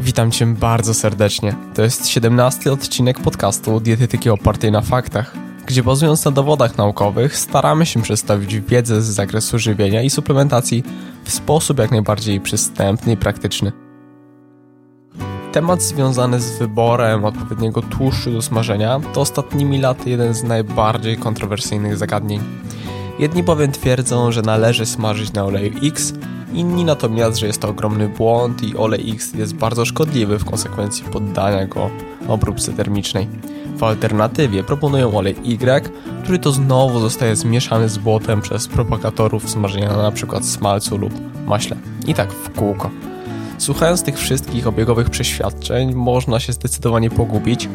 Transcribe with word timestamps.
Witam 0.00 0.30
Cię 0.30 0.46
bardzo 0.46 0.94
serdecznie. 0.94 1.54
To 1.74 1.82
jest 1.82 2.08
17 2.08 2.72
odcinek 2.72 3.20
podcastu 3.20 3.80
Dietetyki 3.80 4.30
opartej 4.30 4.72
na 4.72 4.80
faktach, 4.80 5.34
gdzie 5.66 5.82
bazując 5.82 6.24
na 6.24 6.30
dowodach 6.30 6.78
naukowych 6.78 7.36
staramy 7.36 7.86
się 7.86 8.02
przedstawić 8.02 8.60
wiedzę 8.60 9.02
z 9.02 9.04
zakresu 9.04 9.58
żywienia 9.58 10.02
i 10.02 10.10
suplementacji 10.10 10.84
w 11.24 11.32
sposób 11.32 11.78
jak 11.78 11.90
najbardziej 11.90 12.40
przystępny 12.40 13.12
i 13.12 13.16
praktyczny. 13.16 13.72
Temat 15.52 15.82
związany 15.82 16.40
z 16.40 16.58
wyborem 16.58 17.24
odpowiedniego 17.24 17.82
tłuszczu 17.82 18.32
do 18.32 18.42
smażenia 18.42 19.00
to 19.14 19.20
ostatnimi 19.20 19.80
laty 19.80 20.10
jeden 20.10 20.34
z 20.34 20.42
najbardziej 20.42 21.16
kontrowersyjnych 21.16 21.96
zagadnień. 21.96 22.40
Jedni 23.18 23.42
bowiem 23.42 23.72
twierdzą, 23.72 24.32
że 24.32 24.42
należy 24.42 24.86
smażyć 24.86 25.32
na 25.32 25.44
oleju 25.44 25.72
X, 25.82 26.12
inni 26.56 26.84
natomiast, 26.84 27.38
że 27.38 27.46
jest 27.46 27.60
to 27.60 27.68
ogromny 27.68 28.08
błąd 28.08 28.62
i 28.62 28.76
olej 28.76 29.10
X 29.10 29.34
jest 29.34 29.54
bardzo 29.54 29.84
szkodliwy 29.84 30.38
w 30.38 30.44
konsekwencji 30.44 31.04
poddania 31.04 31.66
go 31.66 31.90
obróbce 32.28 32.72
termicznej. 32.72 33.28
W 33.76 33.82
alternatywie 33.82 34.64
proponują 34.64 35.18
olej 35.18 35.36
Y, 35.44 35.90
który 36.22 36.38
to 36.38 36.52
znowu 36.52 37.00
zostaje 37.00 37.36
zmieszany 37.36 37.88
z 37.88 37.98
błotem 37.98 38.40
przez 38.40 38.68
propagatorów 38.68 39.50
smażenia 39.50 39.88
na 39.88 40.00
np. 40.00 40.42
smalcu 40.42 40.96
lub 40.96 41.12
maśle. 41.46 41.76
I 42.06 42.14
tak 42.14 42.32
w 42.32 42.50
kółko. 42.50 42.90
Słuchając 43.58 44.02
tych 44.02 44.18
wszystkich 44.18 44.66
obiegowych 44.66 45.10
przeświadczeń, 45.10 45.94
można 45.94 46.40
się 46.40 46.52
zdecydowanie 46.52 47.10
pogubić, 47.10 47.68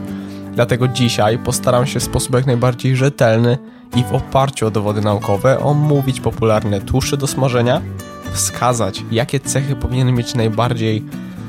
dlatego 0.56 0.88
dzisiaj 0.88 1.38
postaram 1.38 1.88
się 1.88 2.00
w 2.00 2.04
sposób 2.04 2.36
jak 2.36 2.46
najbardziej 2.46 2.96
rzetelny 2.96 3.58
i 3.96 4.04
w 4.04 4.14
oparciu 4.14 4.68
o 4.68 4.72
dowody 4.72 5.02
naukowe 5.02 5.60
omówić 5.60 6.20
popularne 6.20 6.82
tłuszcze 6.82 7.18
do 7.18 7.28
smażenia, 7.28 7.82
wskazać 8.32 9.04
jakie 9.12 9.40
cechy 9.40 9.76
powinien 9.76 10.16
mieć 10.16 10.36
najbardziej, 10.36 11.04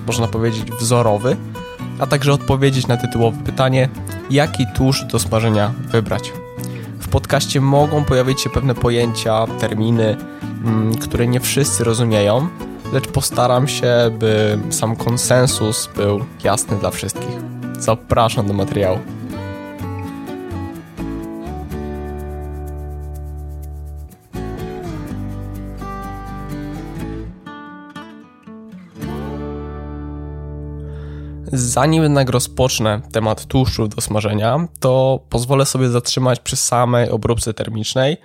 można 0.07 0.29
powiedzieć, 0.29 0.73
wzorowy, 0.81 1.37
a 1.99 2.07
także 2.07 2.33
odpowiedzieć 2.33 2.87
na 2.87 2.97
tytułowe 2.97 3.39
pytanie, 3.45 3.89
jaki 4.31 4.67
tłuszcz 4.75 5.05
do 5.05 5.19
smażenia 5.19 5.73
wybrać. 5.91 6.33
W 7.01 7.09
podcaście 7.09 7.61
mogą 7.61 8.05
pojawić 8.05 8.41
się 8.41 8.51
pewne 8.51 8.75
pojęcia, 8.75 9.47
terminy, 9.47 10.17
mm, 10.65 10.95
które 10.95 11.27
nie 11.27 11.41
wszyscy 11.41 11.85
rozumieją, 11.85 12.49
lecz 12.93 13.09
postaram 13.09 13.69
się, 13.69 13.95
by 14.19 14.59
sam 14.71 14.97
konsensus 14.97 15.89
był 15.97 16.25
jasny 16.45 16.77
dla 16.77 16.91
wszystkich. 16.91 17.37
Zapraszam 17.79 18.47
do 18.47 18.53
materiału. 18.53 18.99
Zanim 31.53 32.03
jednak 32.03 32.31
rozpocznę 32.31 33.01
temat 33.13 33.47
tłuszczów 33.47 33.89
do 33.89 34.01
smażenia, 34.01 34.69
to 34.81 35.21
pozwolę 35.29 35.67
sobie 35.67 35.89
zatrzymać 35.89 36.41
przy 36.41 36.57
samej 36.57 37.11
obróbce 37.11 37.55
termicznej, 37.55 38.17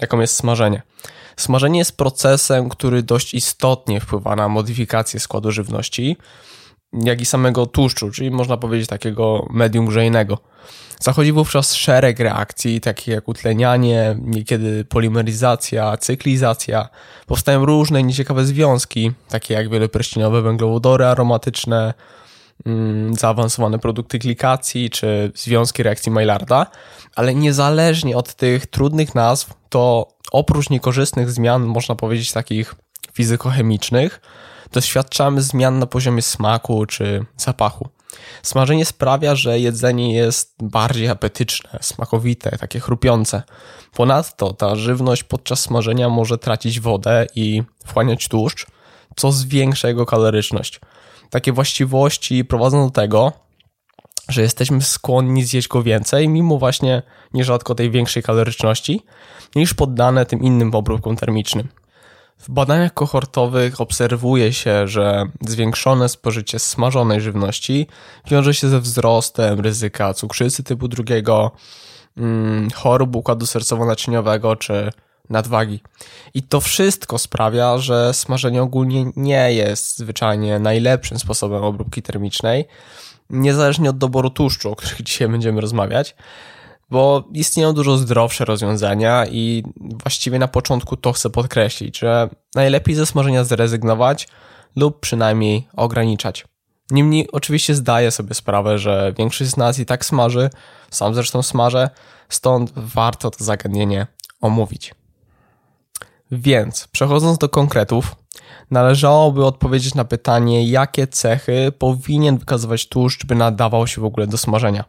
jaką 0.00 0.20
jest 0.20 0.36
smażenie. 0.36 0.82
Smażenie 1.36 1.78
jest 1.78 1.96
procesem, 1.96 2.68
który 2.68 3.02
dość 3.02 3.34
istotnie 3.34 4.00
wpływa 4.00 4.36
na 4.36 4.48
modyfikację 4.48 5.20
składu 5.20 5.52
żywności, 5.52 6.16
jak 6.92 7.20
i 7.20 7.26
samego 7.26 7.66
tłuszczu, 7.66 8.10
czyli 8.10 8.30
można 8.30 8.56
powiedzieć 8.56 8.88
takiego 8.88 9.46
medium 9.50 9.86
grzejnego. 9.86 10.38
Zachodzi 11.00 11.32
wówczas 11.32 11.74
szereg 11.74 12.18
reakcji, 12.18 12.80
takich 12.80 13.08
jak 13.08 13.28
utlenianie, 13.28 14.16
niekiedy 14.20 14.84
polimeryzacja, 14.84 15.96
cyklizacja. 15.96 16.88
Powstają 17.26 17.64
różne 17.64 18.02
nieciekawe 18.02 18.44
związki, 18.44 19.12
takie 19.28 19.54
jak 19.54 19.70
wieloperścinowe 19.70 20.42
węglowodory 20.42 21.04
aromatyczne, 21.04 21.94
zaawansowane 23.18 23.78
produkty 23.78 24.18
glikacji 24.18 24.90
czy 24.90 25.32
związki 25.34 25.82
reakcji 25.82 26.12
Maillarda, 26.12 26.66
ale 27.16 27.34
niezależnie 27.34 28.16
od 28.16 28.34
tych 28.34 28.66
trudnych 28.66 29.14
nazw, 29.14 29.54
to 29.68 30.08
oprócz 30.32 30.70
niekorzystnych 30.70 31.30
zmian, 31.30 31.62
można 31.62 31.94
powiedzieć 31.94 32.32
takich 32.32 32.74
fizykochemicznych, 33.12 34.20
doświadczamy 34.72 35.42
zmian 35.42 35.78
na 35.78 35.86
poziomie 35.86 36.22
smaku 36.22 36.86
czy 36.86 37.24
zapachu. 37.36 37.88
Smażenie 38.42 38.84
sprawia, 38.84 39.34
że 39.36 39.60
jedzenie 39.60 40.14
jest 40.14 40.54
bardziej 40.62 41.08
apetyczne, 41.08 41.78
smakowite, 41.80 42.58
takie 42.58 42.80
chrupiące. 42.80 43.42
Ponadto 43.92 44.52
ta 44.52 44.76
żywność 44.76 45.24
podczas 45.24 45.60
smażenia 45.60 46.08
może 46.08 46.38
tracić 46.38 46.80
wodę 46.80 47.26
i 47.34 47.62
wchłaniać 47.86 48.28
tłuszcz, 48.28 48.66
co 49.16 49.32
zwiększa 49.32 49.88
jego 49.88 50.06
kaloryczność. 50.06 50.80
Takie 51.30 51.52
właściwości 51.52 52.44
prowadzą 52.44 52.84
do 52.84 52.90
tego, 52.90 53.32
że 54.28 54.42
jesteśmy 54.42 54.82
skłonni 54.82 55.44
zjeść 55.44 55.68
go 55.68 55.82
więcej, 55.82 56.28
mimo 56.28 56.58
właśnie 56.58 57.02
nierzadko 57.34 57.74
tej 57.74 57.90
większej 57.90 58.22
kaloryczności, 58.22 59.02
niż 59.54 59.74
poddane 59.74 60.26
tym 60.26 60.42
innym 60.42 60.74
obróbkom 60.74 61.16
termicznym. 61.16 61.68
W 62.38 62.50
badaniach 62.50 62.94
kohortowych 62.94 63.80
obserwuje 63.80 64.52
się, 64.52 64.88
że 64.88 65.26
zwiększone 65.40 66.08
spożycie 66.08 66.58
smażonej 66.58 67.20
żywności 67.20 67.86
wiąże 68.26 68.54
się 68.54 68.68
ze 68.68 68.80
wzrostem 68.80 69.60
ryzyka 69.60 70.14
cukrzycy 70.14 70.62
typu 70.62 70.88
drugiego, 70.88 71.50
mm, 72.16 72.70
chorób 72.70 73.16
układu 73.16 73.46
sercowo-naczyniowego 73.46 74.58
czy 74.58 74.90
nadwagi. 75.30 75.80
I 76.34 76.42
to 76.42 76.60
wszystko 76.60 77.18
sprawia, 77.18 77.78
że 77.78 78.14
smażenie 78.14 78.62
ogólnie 78.62 79.12
nie 79.16 79.52
jest 79.52 79.98
zwyczajnie 79.98 80.58
najlepszym 80.58 81.18
sposobem 81.18 81.64
obróbki 81.64 82.02
termicznej, 82.02 82.64
niezależnie 83.30 83.90
od 83.90 83.98
doboru 83.98 84.30
tłuszczu, 84.30 84.70
o 84.70 84.76
których 84.76 85.02
dzisiaj 85.08 85.28
będziemy 85.28 85.60
rozmawiać, 85.60 86.16
bo 86.90 87.24
istnieją 87.32 87.72
dużo 87.72 87.96
zdrowsze 87.96 88.44
rozwiązania 88.44 89.26
i 89.26 89.64
właściwie 89.76 90.38
na 90.38 90.48
początku 90.48 90.96
to 90.96 91.12
chcę 91.12 91.30
podkreślić, 91.30 91.98
że 91.98 92.28
najlepiej 92.54 92.94
ze 92.94 93.06
smażenia 93.06 93.44
zrezygnować 93.44 94.28
lub 94.76 95.00
przynajmniej 95.00 95.68
ograniczać. 95.76 96.44
Niemniej 96.90 97.28
oczywiście 97.32 97.74
zdaję 97.74 98.10
sobie 98.10 98.34
sprawę, 98.34 98.78
że 98.78 99.14
większość 99.18 99.50
z 99.50 99.56
nas 99.56 99.78
i 99.78 99.86
tak 99.86 100.04
smaży, 100.04 100.50
sam 100.90 101.14
zresztą 101.14 101.42
smażę, 101.42 101.90
stąd 102.28 102.72
warto 102.76 103.30
to 103.30 103.44
zagadnienie 103.44 104.06
omówić. 104.40 104.94
Więc 106.30 106.88
przechodząc 106.88 107.38
do 107.38 107.48
konkretów, 107.48 108.16
należałoby 108.70 109.44
odpowiedzieć 109.44 109.94
na 109.94 110.04
pytanie, 110.04 110.68
jakie 110.68 111.06
cechy 111.06 111.72
powinien 111.78 112.38
wykazywać 112.38 112.88
tłuszcz, 112.88 113.26
by 113.26 113.34
nadawał 113.34 113.86
się 113.86 114.00
w 114.00 114.04
ogóle 114.04 114.26
do 114.26 114.38
smażenia. 114.38 114.84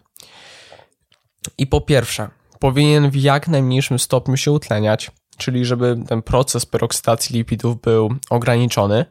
I 1.57 1.67
po 1.67 1.81
pierwsze, 1.81 2.29
powinien 2.59 3.09
w 3.09 3.15
jak 3.15 3.47
najmniejszym 3.47 3.99
stopniu 3.99 4.37
się 4.37 4.51
utleniać, 4.51 5.11
czyli 5.37 5.65
żeby 5.65 5.97
ten 6.07 6.21
proces 6.21 6.65
peroksydacji 6.65 7.37
lipidów 7.37 7.81
był 7.81 8.09
ograniczony. 8.29 9.05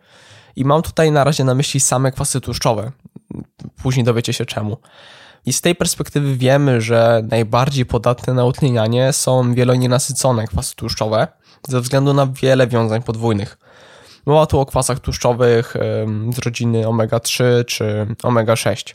I 0.57 0.65
mam 0.65 0.83
tutaj 0.83 1.13
na 1.13 1.25
razie 1.25 1.45
na 1.45 1.55
myśli 1.55 1.81
same 1.81 2.13
kwasy 2.13 2.41
tłuszczowe. 2.41 2.93
Później 3.83 4.05
dowiecie 4.05 4.33
się 4.33 4.47
czemu. 4.47 4.77
I 5.47 5.53
z 5.53 5.61
tej 5.61 5.75
perspektywy 5.75 6.37
wiemy, 6.37 6.81
że 6.81 7.23
najbardziej 7.31 7.87
podatne 7.87 8.35
na 8.35 8.45
utlenianie 8.45 9.13
są 9.13 9.55
wielonienasycone 9.55 10.47
kwasy 10.47 10.77
tłuszczowe 10.77 11.29
ze 11.69 11.81
względu 11.81 12.15
na 12.15 12.27
wiele 12.27 12.67
wiązań 12.67 13.03
podwójnych. 13.03 13.59
Mowa 14.27 14.47
tu 14.47 14.61
o 14.61 14.67
kwasach 14.67 15.01
tłuszczowych 15.01 15.75
z 16.35 16.39
rodziny 16.39 16.85
omega-3 16.87 17.65
czy 17.67 18.07
omega-6. 18.23 18.95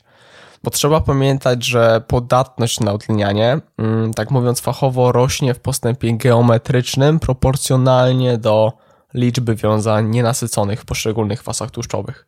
Bo 0.64 0.72
trzeba 0.72 1.02
pamiętać, 1.02 1.66
że 1.66 2.02
podatność 2.08 2.80
na 2.80 2.94
utlenianie, 2.94 3.60
mm, 3.78 4.14
tak 4.14 4.32
mówiąc 4.32 4.60
fachowo, 4.60 5.12
rośnie 5.12 5.54
w 5.54 5.60
postępie 5.60 6.18
geometrycznym 6.18 7.20
proporcjonalnie 7.20 8.38
do 8.38 8.74
liczby 9.14 9.56
wiązań 9.56 10.10
nienasyconych 10.10 10.82
w 10.82 10.86
poszczególnych 10.86 11.40
kwasach 11.40 11.72
tłuszczowych. 11.72 12.26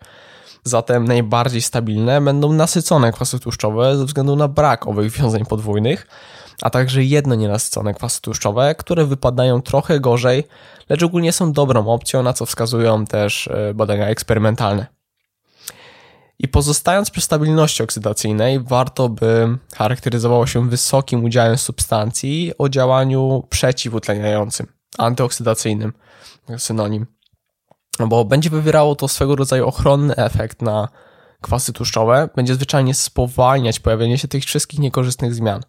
Zatem 0.64 1.06
najbardziej 1.06 1.62
stabilne 1.62 2.22
będą 2.22 2.54
nasycone 2.54 3.12
kwasy 3.12 3.40
tłuszczowe 3.40 3.98
ze 3.98 4.06
względu 4.06 4.36
na 4.36 4.48
brak 4.48 4.88
owych 4.88 5.12
wiązań 5.12 5.46
podwójnych, 5.46 6.08
a 6.62 6.70
także 6.70 7.04
jedno 7.04 7.36
nienasycone 7.36 7.94
kwasy 7.94 8.22
tłuszczowe, 8.22 8.76
które 8.76 9.06
wypadają 9.06 9.62
trochę 9.62 10.00
gorzej, 10.00 10.44
lecz 10.90 11.04
ogólnie 11.04 11.32
są 11.32 11.52
dobrą 11.54 11.88
opcją, 11.88 12.24
na 12.24 12.34
co 12.34 12.46
wskazują 12.46 13.06
też 13.06 13.48
e, 13.48 13.74
badania 13.74 14.08
eksperymentalne. 14.08 14.86
I 16.40 16.48
pozostając 16.48 17.10
przy 17.10 17.22
stabilności 17.22 17.84
oksydacyjnej, 17.84 18.60
warto 18.60 19.10
by 19.10 19.58
charakteryzowało 19.76 20.48
się 20.48 20.70
wysokim 20.70 21.24
udziałem 21.24 21.58
substancji 21.58 22.52
o 22.58 22.70
działaniu 22.70 23.44
przeciwutleniającym, 23.50 24.68
antyoksydacyjnym, 24.98 25.94
synonim. 26.58 27.06
No 28.00 28.08
bo 28.08 28.26
będzie 28.26 28.50
wywierało 28.50 28.96
to 28.96 29.08
swego 29.08 29.36
rodzaju 29.36 29.68
ochronny 29.68 30.16
efekt 30.16 30.62
na 30.62 30.88
kwasy 31.42 31.74
tłuszczowe, 31.74 32.30
będzie 32.36 32.56
zwyczajnie 32.56 32.94
spowalniać 32.94 33.80
pojawienie 33.80 34.18
się 34.18 34.28
tych 34.28 34.44
wszystkich 34.44 34.80
niekorzystnych 34.80 35.36
zmian. 35.36 35.62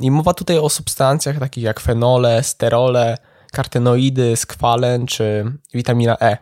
I 0.00 0.10
mowa 0.10 0.34
tutaj 0.34 0.58
o 0.58 0.68
substancjach 0.68 1.38
takich 1.38 1.64
jak 1.64 1.80
fenole, 1.80 2.42
sterole, 2.42 3.16
kartenoidy, 3.52 4.36
skwalen 4.36 5.06
czy 5.06 5.44
witamina 5.74 6.16
E. 6.20 6.38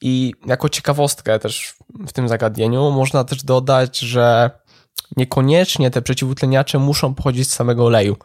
I 0.00 0.32
jako 0.46 0.68
ciekawostkę 0.68 1.38
też 1.38 1.74
w 2.06 2.12
tym 2.12 2.28
zagadnieniu 2.28 2.90
można 2.90 3.24
też 3.24 3.42
dodać, 3.42 3.98
że 3.98 4.50
niekoniecznie 5.16 5.90
te 5.90 6.02
przeciwutleniacze 6.02 6.78
muszą 6.78 7.14
pochodzić 7.14 7.48
z 7.48 7.54
samego 7.54 7.86
oleju. 7.86 8.16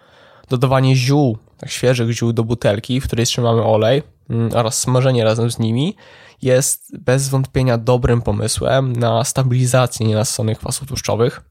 Dodawanie 0.49 0.95
ziół, 0.95 1.37
tak 1.57 1.69
świeżych 1.69 2.11
ziół 2.11 2.33
do 2.33 2.43
butelki, 2.43 3.01
w 3.01 3.03
której 3.03 3.25
trzymamy 3.25 3.63
olej 3.63 4.03
mm, 4.29 4.51
oraz 4.53 4.79
smażenie 4.79 5.23
razem 5.23 5.51
z 5.51 5.59
nimi 5.59 5.95
jest 6.41 6.97
bez 6.97 7.29
wątpienia 7.29 7.77
dobrym 7.77 8.21
pomysłem 8.21 8.93
na 8.93 9.23
stabilizację 9.23 10.07
nienasyconych 10.07 10.59
kwasów 10.59 10.87
tłuszczowych, 10.87 11.41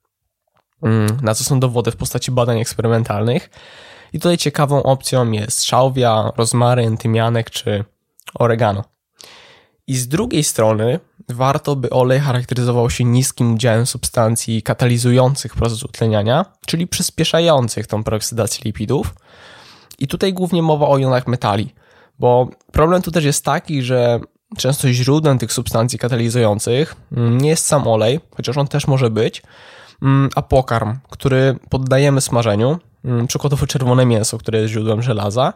na 1.23 1.35
co 1.35 1.45
są 1.45 1.61
dowody 1.61 1.91
w 1.91 1.97
postaci 1.97 2.31
badań 2.31 2.61
eksperymentalnych. 2.61 3.51
I 4.13 4.21
tutaj 4.21 4.39
ciekawą 4.39 4.83
opcją 4.83 5.31
jest 5.31 5.65
szałwia, 5.65 6.33
rozmaryn, 6.37 6.97
tymianek 6.97 7.51
czy 7.51 7.85
oregano. 8.35 8.85
I 9.87 9.97
z 9.97 10.09
drugiej 10.09 10.45
strony 10.45 11.01
warto, 11.29 11.77
by 11.77 11.91
olej 11.91 12.21
charakteryzował 12.21 12.91
się 12.91 13.05
niskim 13.05 13.55
udziałem 13.55 13.87
substancji 13.87 14.63
katalizujących 14.63 15.55
proces 15.55 15.83
utleniania, 15.83 16.45
czyli 16.67 16.87
przyspieszających 16.87 17.87
tą 17.87 18.05
peroksydację 18.05 18.63
lipidów. 18.65 19.15
I 19.99 20.09
tutaj 20.09 20.33
głównie 20.33 20.63
mowa 20.63 20.89
o 20.89 20.99
jonach 20.99 21.27
metali, 21.27 21.75
bo 22.19 22.49
problem 22.73 23.03
tu 23.03 23.11
też 23.11 23.25
jest 23.25 23.45
taki, 23.45 23.83
że 23.83 24.21
często 24.57 24.93
źródłem 24.93 25.39
tych 25.39 25.53
substancji 25.53 25.99
katalizujących 25.99 26.97
mm, 27.13 27.41
nie 27.41 27.49
jest 27.49 27.67
sam 27.67 27.87
olej, 27.87 28.21
chociaż 28.37 28.59
on 28.59 28.69
też 28.69 28.87
może 28.87 29.11
być, 29.11 29.43
mm, 29.43 29.55
a 30.35 30.43
pokarm, 30.43 30.99
który 31.11 31.57
poddajemy 31.71 32.21
smażeniu, 32.21 32.79
mm, 33.05 33.27
przykładowo 33.27 33.67
czerwone 33.67 34.07
mięso, 34.07 34.39
które 34.39 34.59
jest 34.59 34.73
źródłem 34.73 35.03
żelaza, 35.03 35.53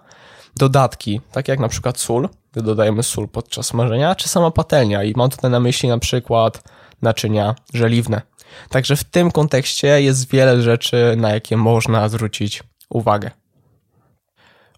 dodatki, 0.56 1.20
takie 1.32 1.52
jak 1.52 1.61
na 1.61 1.69
przykład 1.69 1.99
sól, 1.99 2.29
gdy 2.52 2.62
dodajemy 2.62 3.02
sól 3.02 3.29
podczas 3.29 3.67
smażenia, 3.67 4.14
czy 4.14 4.29
sama 4.29 4.50
patelnia 4.50 5.05
i 5.05 5.12
mam 5.17 5.31
tutaj 5.31 5.50
na 5.50 5.61
myśli 5.61 5.88
na 5.88 5.99
przykład 5.99 6.62
naczynia 7.02 7.55
żeliwne. 7.75 8.23
Także 8.69 8.96
w 8.96 9.05
tym 9.05 9.31
kontekście 9.31 10.02
jest 10.02 10.31
wiele 10.31 10.62
rzeczy, 10.62 11.14
na 11.17 11.31
jakie 11.31 11.56
można 11.56 12.08
zwrócić 12.08 12.62
uwagę. 12.90 13.31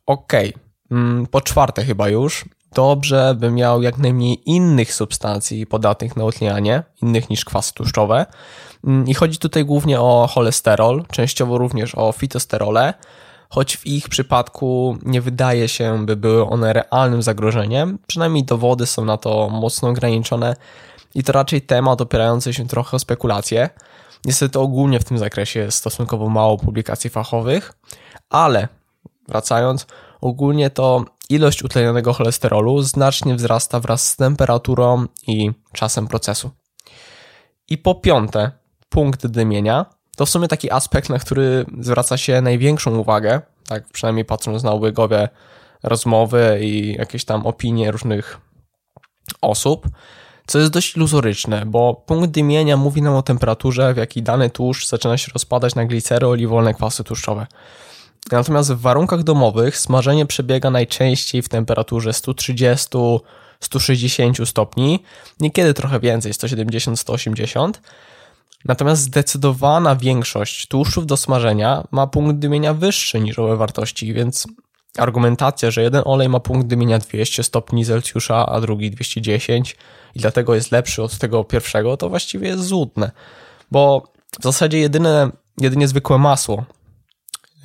Ok, 0.07 0.33
po 1.31 1.41
czwarte 1.41 1.85
chyba 1.85 2.09
już, 2.09 2.45
dobrze 2.75 3.35
by 3.39 3.51
miał 3.51 3.83
jak 3.83 3.99
najmniej 3.99 4.51
innych 4.51 4.95
substancji 4.95 5.67
podatnych 5.67 6.17
na 6.17 6.25
utlenianie, 6.25 6.83
innych 7.03 7.31
niż 7.31 7.45
kwasy 7.45 7.75
tłuszczowe. 7.75 8.27
I 9.07 9.15
chodzi 9.15 9.39
tutaj 9.39 9.65
głównie 9.65 10.01
o 10.01 10.29
cholesterol, 10.31 11.05
częściowo 11.11 11.59
również 11.59 11.95
o 11.95 12.13
fitosterole, 12.13 12.95
choć 13.49 13.77
w 13.77 13.87
ich 13.87 14.09
przypadku 14.09 14.97
nie 15.03 15.21
wydaje 15.21 15.69
się, 15.69 16.07
by 16.07 16.17
były 16.17 16.47
one 16.47 16.73
realnym 16.73 17.23
zagrożeniem, 17.23 17.99
przynajmniej 18.07 18.45
dowody 18.45 18.87
są 18.87 19.05
na 19.05 19.17
to 19.17 19.49
mocno 19.49 19.89
ograniczone 19.89 20.57
i 21.15 21.23
to 21.23 21.33
raczej 21.33 21.63
temat 21.63 22.01
opierający 22.01 22.55
się 22.55 22.67
trochę 22.67 22.97
o 22.97 23.01
spekulacje. 23.01 23.71
Niestety 24.25 24.59
ogólnie 24.59 25.01
w 25.01 25.05
tym 25.05 25.19
zakresie 25.19 25.61
jest 25.61 25.79
stosunkowo 25.79 26.29
mało 26.29 26.59
publikacji 26.59 27.11
fachowych, 27.11 27.73
ale 28.31 28.69
wracając, 29.29 29.87
ogólnie 30.21 30.71
to 30.71 31.05
ilość 31.31 31.63
utlenionego 31.63 32.13
cholesterolu 32.13 32.83
znacznie 32.83 33.35
wzrasta 33.35 33.81
wraz 33.81 34.09
z 34.09 34.17
temperaturą 34.17 35.07
i 35.27 35.51
czasem 35.73 36.07
procesu. 36.07 36.51
I 37.69 37.79
po 37.79 37.95
piąte, 37.95 38.51
punkt 38.89 39.27
dymienia 39.27 39.87
to 40.17 40.27
w 40.27 40.31
sumie 40.31 40.49
taki 40.49 40.71
aspekt, 40.71 41.09
na 41.09 41.19
który 41.19 41.67
zwraca 41.81 42.17
się 42.17 42.41
największą 42.41 42.97
uwagę, 42.97 43.41
tak 43.67 43.89
przynajmniej 43.89 44.25
patrząc 44.25 44.63
na 44.63 44.73
ubiegłowe 44.73 45.29
rozmowy 45.83 46.59
i 46.63 46.95
jakieś 46.95 47.25
tam 47.25 47.47
opinie 47.47 47.91
różnych 47.91 48.41
osób, 49.41 49.87
co 50.47 50.59
jest 50.59 50.73
dość 50.73 50.97
iluzoryczne, 50.97 51.67
bo 51.67 51.95
punkt 52.07 52.31
dymienia 52.31 52.77
mówi 52.77 53.03
nam 53.03 53.15
o 53.15 53.23
temperaturze, 53.23 53.95
w 53.95 53.97
jakiej 53.97 54.23
dany 54.23 54.51
tłuszcz 54.51 54.89
zaczyna 54.89 55.19
się 55.19 55.33
rozpadać 55.33 55.75
na 55.75 55.85
glicery, 55.85 56.27
oliwolne 56.27 56.75
kwasy 56.75 57.05
tłuszczowe. 57.05 57.47
Natomiast 58.33 58.73
w 58.73 58.81
warunkach 58.81 59.23
domowych 59.23 59.79
smażenie 59.79 60.27
przebiega 60.27 60.71
najczęściej 60.71 61.43
w 61.43 61.49
temperaturze 61.49 62.11
130-160 62.11 64.47
stopni, 64.47 65.03
niekiedy 65.41 65.75
trochę 65.75 66.01
więcej, 66.01 66.33
170-180, 66.33 67.73
Natomiast 68.65 69.03
zdecydowana 69.03 69.97
większość 69.97 70.67
tłuszczów 70.67 71.07
do 71.07 71.17
smażenia 71.17 71.85
ma 71.91 72.07
punkt 72.07 72.37
dymienia 72.37 72.75
wyższy 72.75 73.21
niż 73.21 73.39
owe 73.39 73.57
wartości, 73.57 74.15
więc 74.15 74.47
argumentacja, 74.99 75.71
że 75.71 75.83
jeden 75.83 76.03
olej 76.05 76.29
ma 76.29 76.41
punkt 76.41 76.67
dymienia 76.67 76.99
200 76.99 77.43
stopni 77.43 77.85
Celsjusza, 77.85 78.47
a 78.47 78.61
drugi 78.61 78.91
210 78.91 79.77
i 80.15 80.21
dlatego 80.21 80.55
jest 80.55 80.73
lepszy 80.73 81.03
od 81.03 81.19
tego 81.19 81.45
pierwszego, 81.45 81.97
to 81.97 82.09
właściwie 82.09 82.49
jest 82.49 82.65
złudne. 82.65 83.11
Bo 83.71 84.13
w 84.41 84.43
zasadzie 84.43 84.79
jedyne, 84.79 85.31
jedynie 85.61 85.89
zwykłe 85.89 86.19
masło 86.19 86.65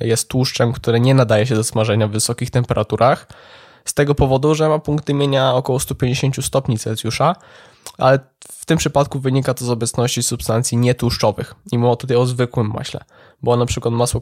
jest 0.00 0.28
tłuszczem, 0.28 0.72
które 0.72 1.00
nie 1.00 1.14
nadaje 1.14 1.46
się 1.46 1.54
do 1.54 1.64
smażenia 1.64 2.08
w 2.08 2.10
wysokich 2.10 2.50
temperaturach, 2.50 3.26
z 3.84 3.94
tego 3.94 4.14
powodu, 4.14 4.54
że 4.54 4.68
ma 4.68 4.78
punkt 4.78 5.06
dymienia 5.06 5.54
około 5.54 5.80
150 5.80 6.44
stopni 6.44 6.78
Celsjusza, 6.78 7.36
ale 7.98 8.18
w 8.52 8.66
tym 8.66 8.78
przypadku 8.78 9.20
wynika 9.20 9.54
to 9.54 9.64
z 9.64 9.70
obecności 9.70 10.22
substancji 10.22 10.78
nietłuszczowych. 10.78 11.54
I 11.72 11.78
mowa 11.78 11.96
tutaj 11.96 12.16
o 12.16 12.26
zwykłym 12.26 12.70
maśle, 12.70 13.04
bo 13.42 13.56
na 13.56 13.66
przykład 13.66 13.94
masło 13.94 14.20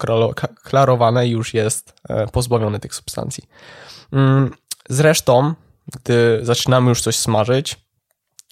klarowane 0.62 1.28
już 1.28 1.54
jest 1.54 1.94
e, 2.08 2.26
pozbawione 2.26 2.80
tych 2.80 2.94
substancji. 2.94 3.44
Mm, 4.12 4.50
zresztą, 4.88 5.54
gdy 5.92 6.38
zaczynamy 6.42 6.88
już 6.88 7.02
coś 7.02 7.16
smażyć, 7.16 7.76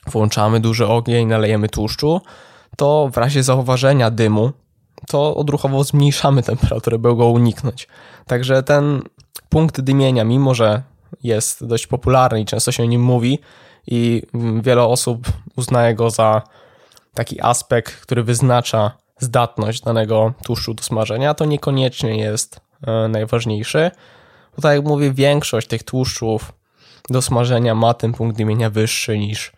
włączamy 0.06 0.60
duży 0.60 0.86
ogień, 0.86 1.26
nalejemy 1.26 1.68
tłuszczu, 1.68 2.20
to 2.76 3.10
w 3.12 3.16
razie 3.16 3.42
zauważenia 3.42 4.10
dymu, 4.10 4.52
to 5.06 5.36
odruchowo 5.36 5.84
zmniejszamy 5.84 6.42
temperaturę, 6.42 6.98
by 6.98 7.16
go 7.16 7.26
uniknąć. 7.26 7.88
Także 8.26 8.62
ten 8.62 9.02
punkt 9.48 9.80
dymienia, 9.80 10.24
mimo 10.24 10.54
że 10.54 10.82
jest 11.22 11.66
dość 11.66 11.86
popularny 11.86 12.40
i 12.40 12.44
często 12.44 12.72
się 12.72 12.82
o 12.82 12.86
nim 12.86 13.02
mówi, 13.02 13.38
i 13.86 14.22
wiele 14.62 14.82
osób 14.82 15.26
uznaje 15.56 15.94
go 15.94 16.10
za 16.10 16.42
taki 17.14 17.40
aspekt, 17.40 18.00
który 18.00 18.22
wyznacza 18.22 18.92
zdatność 19.18 19.80
danego 19.80 20.32
tłuszczu 20.44 20.74
do 20.74 20.82
smażenia, 20.82 21.34
to 21.34 21.44
niekoniecznie 21.44 22.16
jest 22.16 22.60
e, 22.86 23.08
najważniejszy. 23.08 23.90
Bo 24.56 24.62
tak 24.62 24.76
jak 24.76 24.84
mówię, 24.84 25.12
większość 25.12 25.68
tych 25.68 25.82
tłuszczów 25.82 26.52
do 27.10 27.22
smażenia 27.22 27.74
ma 27.74 27.94
ten 27.94 28.12
punkt 28.12 28.36
dymienia 28.36 28.70
wyższy 28.70 29.18
niż 29.18 29.52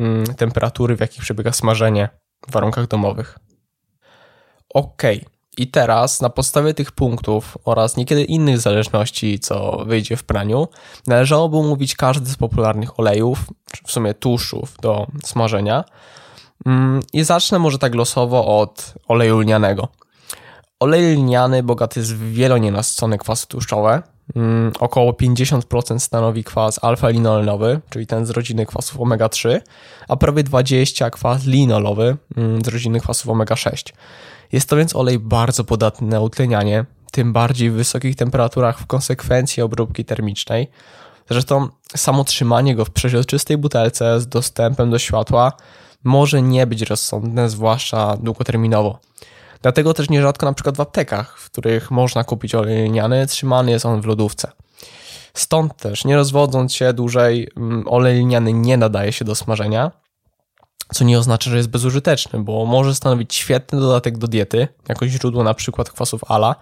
mm, 0.00 0.26
temperatury, 0.26 0.96
w 0.96 1.00
jakich 1.00 1.20
przebiega 1.20 1.52
smażenie 1.52 2.08
w 2.48 2.52
warunkach 2.52 2.86
domowych. 2.86 3.38
Ok, 4.74 5.02
i 5.58 5.66
teraz 5.70 6.20
na 6.20 6.30
podstawie 6.30 6.74
tych 6.74 6.92
punktów 6.92 7.58
oraz 7.64 7.96
niekiedy 7.96 8.24
innych 8.24 8.58
zależności, 8.58 9.38
co 9.38 9.84
wyjdzie 9.86 10.16
w 10.16 10.24
praniu, 10.24 10.68
należałoby 11.06 11.56
omówić 11.56 11.96
każdy 11.96 12.30
z 12.30 12.36
popularnych 12.36 13.00
olejów, 13.00 13.38
czy 13.72 13.84
w 13.84 13.90
sumie 13.92 14.14
tłuszczów 14.14 14.76
do 14.82 15.06
smażenia. 15.24 15.84
Mm, 16.66 17.00
I 17.12 17.24
zacznę 17.24 17.58
może 17.58 17.78
tak 17.78 17.94
losowo 17.94 18.60
od 18.60 18.94
oleju 19.08 19.38
lnianego. 19.38 19.88
Olej 20.80 21.16
lniany 21.16 21.62
bogaty 21.62 22.00
jest 22.00 22.14
w 22.14 22.32
wielonienasycone 22.32 23.18
kwasy 23.18 23.46
tłuszczowe. 23.46 24.02
Mm, 24.34 24.72
około 24.80 25.12
50% 25.12 25.98
stanowi 25.98 26.44
kwas 26.44 26.78
alfa-linolenowy, 26.82 27.80
czyli 27.90 28.06
ten 28.06 28.26
z 28.26 28.30
rodziny 28.30 28.66
kwasów 28.66 29.00
omega-3, 29.00 29.60
a 30.08 30.16
prawie 30.16 30.44
20% 30.44 31.10
kwas 31.10 31.44
linolowy 31.44 32.16
mm, 32.36 32.64
z 32.64 32.68
rodziny 32.68 33.00
kwasów 33.00 33.30
omega-6. 33.30 33.92
Jest 34.52 34.68
to 34.68 34.76
więc 34.76 34.96
olej 34.96 35.18
bardzo 35.18 35.64
podatny 35.64 36.08
na 36.08 36.20
utlenianie, 36.20 36.84
tym 37.10 37.32
bardziej 37.32 37.70
w 37.70 37.74
wysokich 37.74 38.16
temperaturach 38.16 38.78
w 38.78 38.86
konsekwencji 38.86 39.62
obróbki 39.62 40.04
termicznej. 40.04 40.70
Zresztą 41.30 41.68
samo 41.96 42.24
trzymanie 42.24 42.76
go 42.76 42.84
w 42.84 42.90
przeźroczystej 42.90 43.58
butelce 43.58 44.20
z 44.20 44.28
dostępem 44.28 44.90
do 44.90 44.98
światła 44.98 45.52
może 46.04 46.42
nie 46.42 46.66
być 46.66 46.82
rozsądne, 46.82 47.48
zwłaszcza 47.48 48.16
długoterminowo. 48.16 48.98
Dlatego 49.62 49.94
też 49.94 50.10
nierzadko 50.10 50.46
na 50.46 50.52
przykład 50.52 50.76
w 50.76 50.80
aptekach, 50.80 51.38
w 51.38 51.50
których 51.50 51.90
można 51.90 52.24
kupić 52.24 52.54
olej 52.54 52.82
liniany, 52.82 53.26
trzymany 53.26 53.70
jest 53.70 53.86
on 53.86 54.00
w 54.00 54.06
lodówce. 54.06 54.52
Stąd 55.34 55.76
też, 55.76 56.04
nie 56.04 56.16
rozwodząc 56.16 56.74
się 56.74 56.92
dłużej, 56.92 57.48
mm, 57.56 57.84
olej 57.88 58.18
liniany 58.18 58.52
nie 58.52 58.76
nadaje 58.76 59.12
się 59.12 59.24
do 59.24 59.34
smażenia, 59.34 59.90
co 60.94 61.04
nie 61.04 61.18
oznacza, 61.18 61.50
że 61.50 61.56
jest 61.56 61.68
bezużyteczny, 61.68 62.38
bo 62.38 62.66
może 62.66 62.94
stanowić 62.94 63.34
świetny 63.34 63.80
dodatek 63.80 64.18
do 64.18 64.28
diety, 64.28 64.68
jako 64.88 65.08
źródło 65.08 65.44
na 65.44 65.54
przykład 65.54 65.90
kwasów 65.90 66.30
ala, 66.30 66.54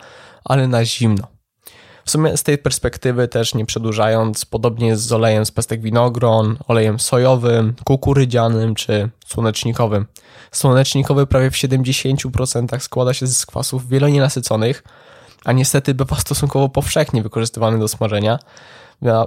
ale 0.45 0.69
na 0.69 0.85
zimno. 0.85 1.34
W 2.05 2.11
sumie 2.11 2.37
z 2.37 2.43
tej 2.43 2.59
perspektywy 2.59 3.29
też 3.29 3.55
nie 3.55 3.67
przedłużając, 3.67 4.45
podobnie 4.45 4.87
jest 4.87 5.03
z 5.03 5.13
olejem 5.13 5.47
z 5.47 5.51
pestek 5.51 5.83
winogron, 5.83 6.57
olejem 6.69 7.01
sojowym, 7.01 7.75
kukurydzianym 7.85 8.75
czy 8.75 9.11
słonecznikowym. 9.27 10.07
Słonecznikowy 10.53 11.27
prawie 11.27 11.51
w 11.51 11.55
70% 11.55 12.81
składa 12.81 13.15
się 13.15 13.27
z 13.27 13.47
kwasów 13.47 13.89
wielonienasyconych, 13.89 14.85
a 15.45 15.53
niestety 15.53 15.95
bywa 15.95 16.17
stosunkowo 16.17 16.69
powszechnie 16.69 17.23
wykorzystywany 17.23 17.79
do 17.79 17.89
smażenia. 17.89 18.39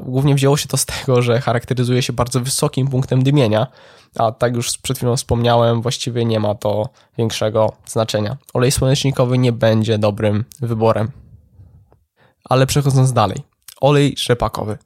Głównie 0.01 0.35
wzięło 0.35 0.57
się 0.57 0.67
to 0.67 0.77
z 0.77 0.85
tego, 0.85 1.21
że 1.21 1.41
charakteryzuje 1.41 2.01
się 2.01 2.13
bardzo 2.13 2.39
wysokim 2.39 2.87
punktem 2.87 3.23
dymienia, 3.23 3.67
a 4.15 4.31
tak 4.31 4.55
już 4.55 4.77
przed 4.77 4.97
chwilą 4.97 5.17
wspomniałem, 5.17 5.81
właściwie 5.81 6.25
nie 6.25 6.39
ma 6.39 6.55
to 6.55 6.89
większego 7.17 7.73
znaczenia. 7.85 8.37
Olej 8.53 8.71
słonecznikowy 8.71 9.37
nie 9.37 9.51
będzie 9.51 9.97
dobrym 9.97 10.45
wyborem. 10.61 11.11
Ale 12.49 12.67
przechodząc 12.67 13.13
dalej, 13.13 13.43
olej 13.81 14.15
rzepakowy. 14.17 14.77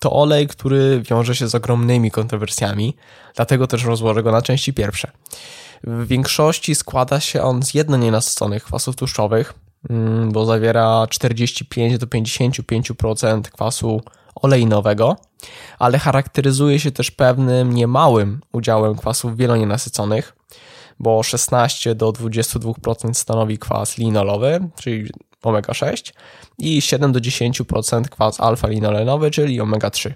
To 0.00 0.12
olej, 0.12 0.48
który 0.48 1.02
wiąże 1.10 1.34
się 1.34 1.48
z 1.48 1.54
ogromnymi 1.54 2.10
kontrowersjami, 2.10 2.96
dlatego 3.36 3.66
też 3.66 3.84
rozłożę 3.84 4.22
go 4.22 4.32
na 4.32 4.42
części 4.42 4.72
pierwsze. 4.72 5.10
W 5.84 6.06
większości 6.06 6.74
składa 6.74 7.20
się 7.20 7.42
on 7.42 7.62
z 7.62 7.74
jednonienasyconych 7.74 8.64
kwasów 8.64 8.96
tłuszczowych, 8.96 9.54
mm, 9.90 10.32
bo 10.32 10.44
zawiera 10.44 11.06
45 11.10 11.98
do 11.98 12.06
55% 12.06 13.50
kwasu 13.50 14.00
olejnowego, 14.34 15.16
ale 15.78 15.98
charakteryzuje 15.98 16.80
się 16.80 16.90
też 16.90 17.10
pewnym 17.10 17.72
niemałym 17.72 18.40
udziałem 18.52 18.96
kwasów 18.96 19.36
wielonienasyconych, 19.36 20.36
bo 20.98 21.22
16 21.22 21.94
do 21.94 22.12
22% 22.12 23.18
stanowi 23.18 23.58
kwas 23.58 23.98
linolowy, 23.98 24.68
czyli 24.80 25.10
omega-6 25.42 26.12
i 26.58 26.82
7 26.82 27.12
do 27.12 27.20
10% 27.20 28.08
kwas 28.08 28.40
alfa-linolenowy, 28.40 29.30
czyli 29.30 29.60
omega-3. 29.60 30.12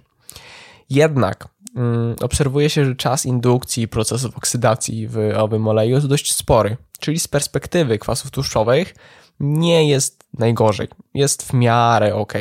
Jednak 0.90 1.48
mm, 1.76 2.16
obserwuje 2.20 2.70
się, 2.70 2.84
że 2.84 2.96
czas 2.96 3.26
indukcji 3.26 3.88
procesów 3.88 4.36
oksydacji 4.36 5.08
w 5.08 5.18
owym 5.36 5.68
oleju 5.68 5.94
jest 5.94 6.06
dość 6.06 6.34
spory, 6.34 6.76
czyli 7.00 7.18
z 7.18 7.28
perspektywy 7.28 7.98
kwasów 7.98 8.30
tłuszczowych 8.30 8.94
nie 9.40 9.88
jest 9.88 10.24
najgorzej, 10.38 10.88
jest 11.14 11.42
w 11.42 11.52
miarę 11.52 12.14
ok. 12.14 12.32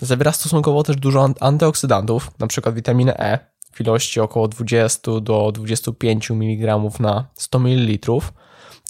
Zawiera 0.00 0.32
stosunkowo 0.32 0.82
też 0.82 0.96
dużo 0.96 1.28
antyoksydantów, 1.40 2.30
np. 2.40 2.72
witaminę 2.72 3.16
E 3.18 3.52
w 3.72 3.80
ilości 3.80 4.20
około 4.20 4.48
20 4.48 5.20
do 5.20 5.52
25 5.52 6.30
mg 6.30 6.80
na 7.00 7.28
100 7.34 7.58
ml, 7.58 8.08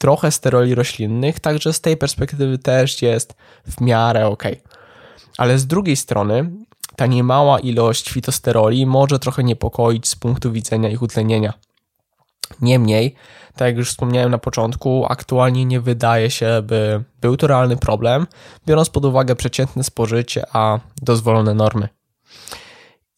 trochę 0.02 0.30
steroli 0.30 0.74
roślinnych, 0.74 1.40
także 1.40 1.72
z 1.72 1.80
tej 1.80 1.96
perspektywy 1.96 2.58
też 2.58 3.02
jest 3.02 3.34
w 3.66 3.80
miarę 3.80 4.26
ok. 4.26 4.42
Ale 5.38 5.58
z 5.58 5.66
drugiej 5.66 5.96
strony 5.96 6.50
ta 6.96 7.06
niemała 7.06 7.58
ilość 7.58 8.10
fitosteroli 8.10 8.86
może 8.86 9.18
trochę 9.18 9.44
niepokoić 9.44 10.08
z 10.08 10.16
punktu 10.16 10.52
widzenia 10.52 10.88
ich 10.88 11.02
utlenienia. 11.02 11.52
Niemniej, 12.60 13.14
tak 13.56 13.66
jak 13.66 13.76
już 13.76 13.90
wspomniałem 13.90 14.30
na 14.30 14.38
początku, 14.38 15.06
aktualnie 15.08 15.64
nie 15.64 15.80
wydaje 15.80 16.30
się, 16.30 16.62
by 16.62 17.04
był 17.20 17.36
to 17.36 17.46
realny 17.46 17.76
problem, 17.76 18.26
biorąc 18.66 18.90
pod 18.90 19.04
uwagę 19.04 19.36
przeciętne 19.36 19.84
spożycie, 19.84 20.44
a 20.52 20.80
dozwolone 21.02 21.54
normy. 21.54 21.88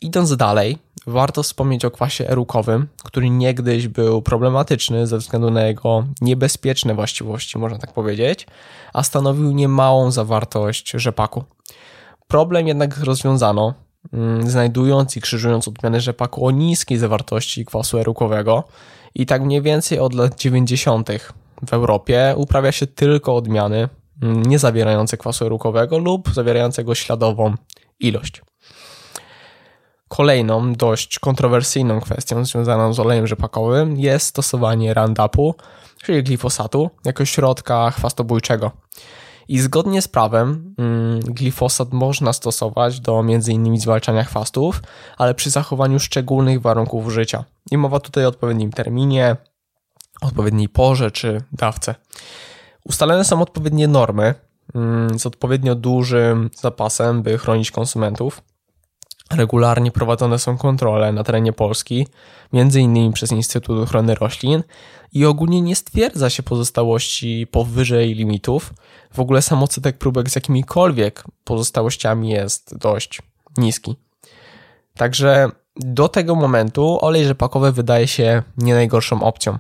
Idąc 0.01 0.37
dalej, 0.37 0.79
warto 1.07 1.43
wspomnieć 1.43 1.85
o 1.85 1.91
kwasie 1.91 2.29
erukowym, 2.29 2.89
który 3.05 3.31
niegdyś 3.31 3.89
był 3.89 4.23
problematyczny 4.23 5.07
ze 5.07 5.19
względu 5.19 5.51
na 5.51 5.63
jego 5.63 6.05
niebezpieczne 6.21 6.95
właściwości, 6.95 7.59
można 7.59 7.79
tak 7.79 7.93
powiedzieć, 7.93 8.47
a 8.93 9.03
stanowił 9.03 9.53
niemałą 9.53 10.11
zawartość 10.11 10.91
rzepaku. 10.91 11.45
Problem 12.29 12.69
jednak 12.69 12.99
rozwiązano, 12.99 13.75
mm, 14.13 14.51
znajdując 14.51 15.17
i 15.17 15.21
krzyżując 15.21 15.69
odmiany 15.69 16.01
rzepaku 16.01 16.47
o 16.47 16.51
niskiej 16.51 16.99
zawartości 16.99 17.65
kwasu 17.65 17.99
erukowego 17.99 18.65
i 19.15 19.27
tak 19.27 19.43
mniej 19.43 19.63
więcej 19.63 19.99
od 19.99 20.15
lat 20.15 20.41
90. 20.41 21.09
w 21.67 21.73
Europie 21.73 22.35
uprawia 22.37 22.73
się 22.73 22.87
tylko 22.87 23.37
odmiany 23.37 23.89
mm, 24.23 24.43
nie 24.43 24.59
zawierające 24.59 25.17
kwasu 25.17 25.47
erukowego 25.47 25.99
lub 25.99 26.35
zawierającego 26.35 26.95
śladową 26.95 27.55
ilość. 28.01 28.43
Kolejną 30.17 30.73
dość 30.73 31.19
kontrowersyjną 31.19 32.01
kwestią 32.01 32.45
związaną 32.45 32.93
z 32.93 33.01
olejem 33.01 33.27
rzepakowym 33.27 33.97
jest 33.97 34.27
stosowanie 34.27 34.95
Roundupu, 34.95 35.55
czyli 36.03 36.23
glifosatu, 36.23 36.91
jako 37.05 37.25
środka 37.25 37.91
chwastobójczego. 37.91 38.71
I 39.49 39.59
zgodnie 39.59 40.03
z 40.03 40.09
prawem 40.09 40.75
mm, 40.79 41.21
glifosat 41.21 41.93
można 41.93 42.33
stosować 42.33 43.01
do 43.01 43.21
m.in. 43.21 43.81
zwalczania 43.81 44.25
chwastów, 44.25 44.83
ale 45.19 45.35
przy 45.35 45.51
zachowaniu 45.51 46.01
szczególnych 46.01 46.61
warunków 46.61 47.13
życia. 47.13 47.45
I 47.71 47.79
mowa 47.79 48.01
tutaj 48.01 48.25
o 48.25 48.29
odpowiednim 48.29 48.73
terminie, 48.73 49.37
odpowiedniej 50.21 50.69
porze 50.69 51.11
czy 51.11 51.43
dawce. 51.53 51.95
Ustalone 52.85 53.25
są 53.25 53.43
odpowiednie 53.43 53.89
normy 53.89 54.35
mm, 54.75 55.19
z 55.19 55.27
odpowiednio 55.27 55.75
dużym 55.75 56.51
zapasem, 56.61 57.23
by 57.23 57.39
chronić 57.39 57.71
konsumentów. 57.71 58.43
Regularnie 59.33 59.91
prowadzone 59.91 60.39
są 60.39 60.59
kontrole 60.59 61.13
na 61.13 61.25
terenie 61.25 61.53
Polski, 61.53 62.07
m.in. 62.53 63.13
przez 63.13 63.33
Instytut 63.33 63.83
Ochrony 63.83 64.15
Roślin 64.15 64.63
i 65.13 65.27
ogólnie 65.27 65.61
nie 65.61 65.77
stwierdza 65.77 66.31
się 66.31 66.43
pozostałości 66.43 67.47
powyżej 67.51 68.15
limitów. 68.15 68.75
W 69.13 69.21
ogóle 69.21 69.43
sam 69.43 69.63
odsetek 69.63 69.99
próbek 69.99 70.31
z 70.31 70.35
jakimikolwiek 70.35 71.25
pozostałościami 71.45 72.31
jest 72.31 72.79
dość 72.79 73.23
niski. 73.57 73.97
Także 74.97 75.51
do 75.77 76.09
tego 76.09 76.35
momentu 76.35 76.99
olej 77.01 77.25
rzepakowy 77.25 77.73
wydaje 77.73 78.09
się 78.09 78.43
nie 78.59 78.75
najgorszą 78.75 79.23
opcją. 79.23 79.59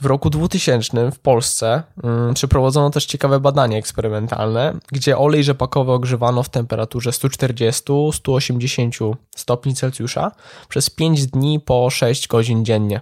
W 0.00 0.06
roku 0.06 0.30
2000 0.30 1.10
w 1.10 1.18
Polsce 1.18 1.82
mm, 2.02 2.34
przeprowadzono 2.34 2.90
też 2.90 3.06
ciekawe 3.06 3.40
badanie 3.40 3.78
eksperymentalne, 3.78 4.74
gdzie 4.92 5.18
olej 5.18 5.44
rzepakowy 5.44 5.92
ogrzewano 5.92 6.42
w 6.42 6.48
temperaturze 6.48 7.10
140-180 7.10 9.14
stopni 9.36 9.74
Celsjusza 9.74 10.32
przez 10.68 10.90
5 10.90 11.26
dni 11.26 11.60
po 11.60 11.90
6 11.90 12.28
godzin 12.28 12.64
dziennie. 12.64 13.00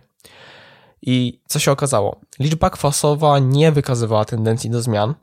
I 1.02 1.40
co 1.48 1.58
się 1.58 1.72
okazało? 1.72 2.20
Liczba 2.38 2.70
kwasowa 2.70 3.38
nie 3.38 3.72
wykazywała 3.72 4.24
tendencji 4.24 4.70
do 4.70 4.82
zmian. 4.82 5.14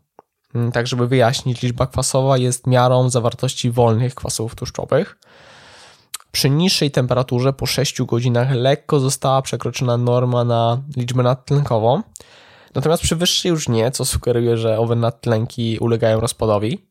Mm, 0.56 0.72
tak, 0.72 0.88
żeby 0.88 1.08
wyjaśnić, 1.08 1.62
liczba 1.62 1.88
kwasowa 1.88 2.38
jest 2.38 2.68
miarą 2.68 3.10
zawartości 3.10 3.72
wolnych 3.72 4.16
kwasów 4.16 4.56
tłuszczowych. 4.56 5.18
Przy 6.36 6.50
niższej 6.50 6.92
temperaturze 6.92 7.54
po 7.54 7.66
6 7.66 8.02
godzinach 8.02 8.52
lekko 8.52 9.00
została 9.00 9.42
przekroczona 9.42 9.98
norma 9.98 10.44
na 10.44 10.82
liczbę 10.98 11.24
nadtlenkową, 11.24 12.02
natomiast 12.74 13.04
przy 13.04 13.16
wyższej 13.16 13.50
już 13.50 13.70
nie, 13.70 13.92
co 13.92 14.06
sugeruje, 14.06 14.58
że 14.58 14.80
owe 14.80 14.96
nadtlenki 14.96 15.78
ulegają 15.80 16.20
rozpadowi. 16.20 16.88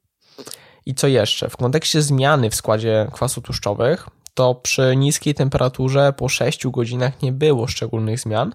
I 0.86 0.94
co 0.94 1.06
jeszcze? 1.06 1.50
W 1.50 1.56
kontekście 1.56 2.02
zmiany 2.02 2.50
w 2.50 2.54
składzie 2.54 3.08
kwasów 3.12 3.44
tłuszczowych, 3.44 4.08
to 4.34 4.54
przy 4.54 4.96
niskiej 4.96 5.34
temperaturze 5.34 6.12
po 6.16 6.28
6 6.28 6.66
godzinach 6.66 7.22
nie 7.22 7.32
było 7.32 7.66
szczególnych 7.66 8.20
zmian, 8.20 8.54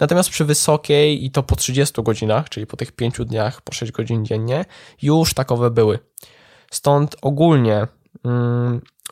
natomiast 0.00 0.30
przy 0.30 0.44
wysokiej 0.44 1.24
i 1.24 1.30
to 1.30 1.42
po 1.42 1.56
30 1.56 2.02
godzinach, 2.02 2.48
czyli 2.48 2.66
po 2.66 2.76
tych 2.76 2.92
5 2.92 3.14
dniach 3.18 3.62
po 3.62 3.72
6 3.72 3.92
godzin 3.92 4.24
dziennie, 4.24 4.64
już 5.02 5.34
takowe 5.34 5.70
były. 5.70 5.98
Stąd 6.70 7.16
ogólnie 7.22 7.86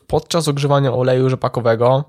podczas 0.07 0.49
ogrzewania 0.49 0.93
oleju 0.93 1.31
rzepakowego 1.31 2.05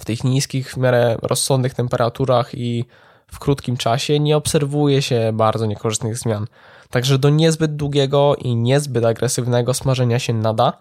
w 0.00 0.04
tych 0.04 0.24
niskich, 0.24 0.72
w 0.72 0.76
miarę 0.76 1.16
rozsądnych 1.22 1.74
temperaturach 1.74 2.54
i 2.54 2.84
w 3.26 3.38
krótkim 3.38 3.76
czasie 3.76 4.20
nie 4.20 4.36
obserwuje 4.36 5.02
się 5.02 5.30
bardzo 5.34 5.66
niekorzystnych 5.66 6.18
zmian. 6.18 6.46
Także 6.90 7.18
do 7.18 7.30
niezbyt 7.30 7.76
długiego 7.76 8.36
i 8.38 8.56
niezbyt 8.56 9.04
agresywnego 9.04 9.74
smażenia 9.74 10.18
się 10.18 10.32
nada, 10.32 10.72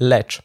lecz 0.00 0.42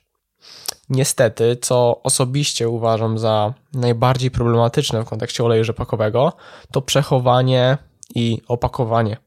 niestety, 0.89 1.57
co 1.61 2.03
osobiście 2.03 2.69
uważam 2.69 3.17
za 3.17 3.53
najbardziej 3.73 4.31
problematyczne 4.31 5.01
w 5.01 5.09
kontekście 5.09 5.43
oleju 5.43 5.63
rzepakowego, 5.63 6.33
to 6.71 6.81
przechowanie 6.81 7.77
i 8.15 8.41
opakowanie. 8.47 9.17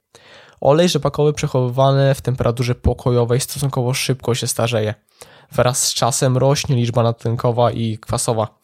Olej 0.63 0.89
rzepakowy 0.89 1.33
przechowywany 1.33 2.15
w 2.15 2.21
temperaturze 2.21 2.75
pokojowej 2.75 3.41
stosunkowo 3.41 3.95
szybko 3.95 4.35
się 4.35 4.47
starzeje 4.47 4.95
wraz 5.53 5.83
z 5.83 5.95
czasem 5.95 6.37
rośnie 6.37 6.77
liczba 6.77 7.03
nadtlenkowa 7.03 7.71
i 7.71 7.99
kwasowa. 7.99 8.59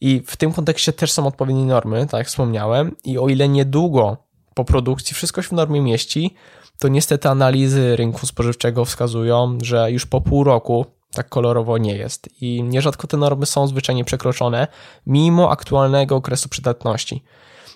I 0.00 0.22
w 0.26 0.36
tym 0.36 0.52
kontekście 0.52 0.92
też 0.92 1.12
są 1.12 1.26
odpowiednie 1.26 1.64
normy, 1.64 2.06
tak 2.06 2.18
jak 2.18 2.26
wspomniałem, 2.26 2.96
i 3.04 3.18
o 3.18 3.28
ile 3.28 3.48
niedługo 3.48 4.16
po 4.54 4.64
produkcji 4.64 5.14
wszystko 5.14 5.42
się 5.42 5.48
w 5.48 5.52
normie 5.52 5.80
mieści, 5.80 6.34
to 6.78 6.88
niestety 6.88 7.28
analizy 7.28 7.96
rynku 7.96 8.26
spożywczego 8.26 8.84
wskazują, 8.84 9.58
że 9.62 9.90
już 9.90 10.06
po 10.06 10.20
pół 10.20 10.44
roku 10.44 10.86
tak 11.14 11.28
kolorowo 11.28 11.78
nie 11.78 11.96
jest 11.96 12.42
i 12.42 12.62
nierzadko 12.62 13.06
te 13.06 13.16
normy 13.16 13.46
są 13.46 13.66
zwyczajnie 13.66 14.04
przekroczone 14.04 14.66
mimo 15.06 15.50
aktualnego 15.50 16.16
okresu 16.16 16.48
przydatności. 16.48 17.24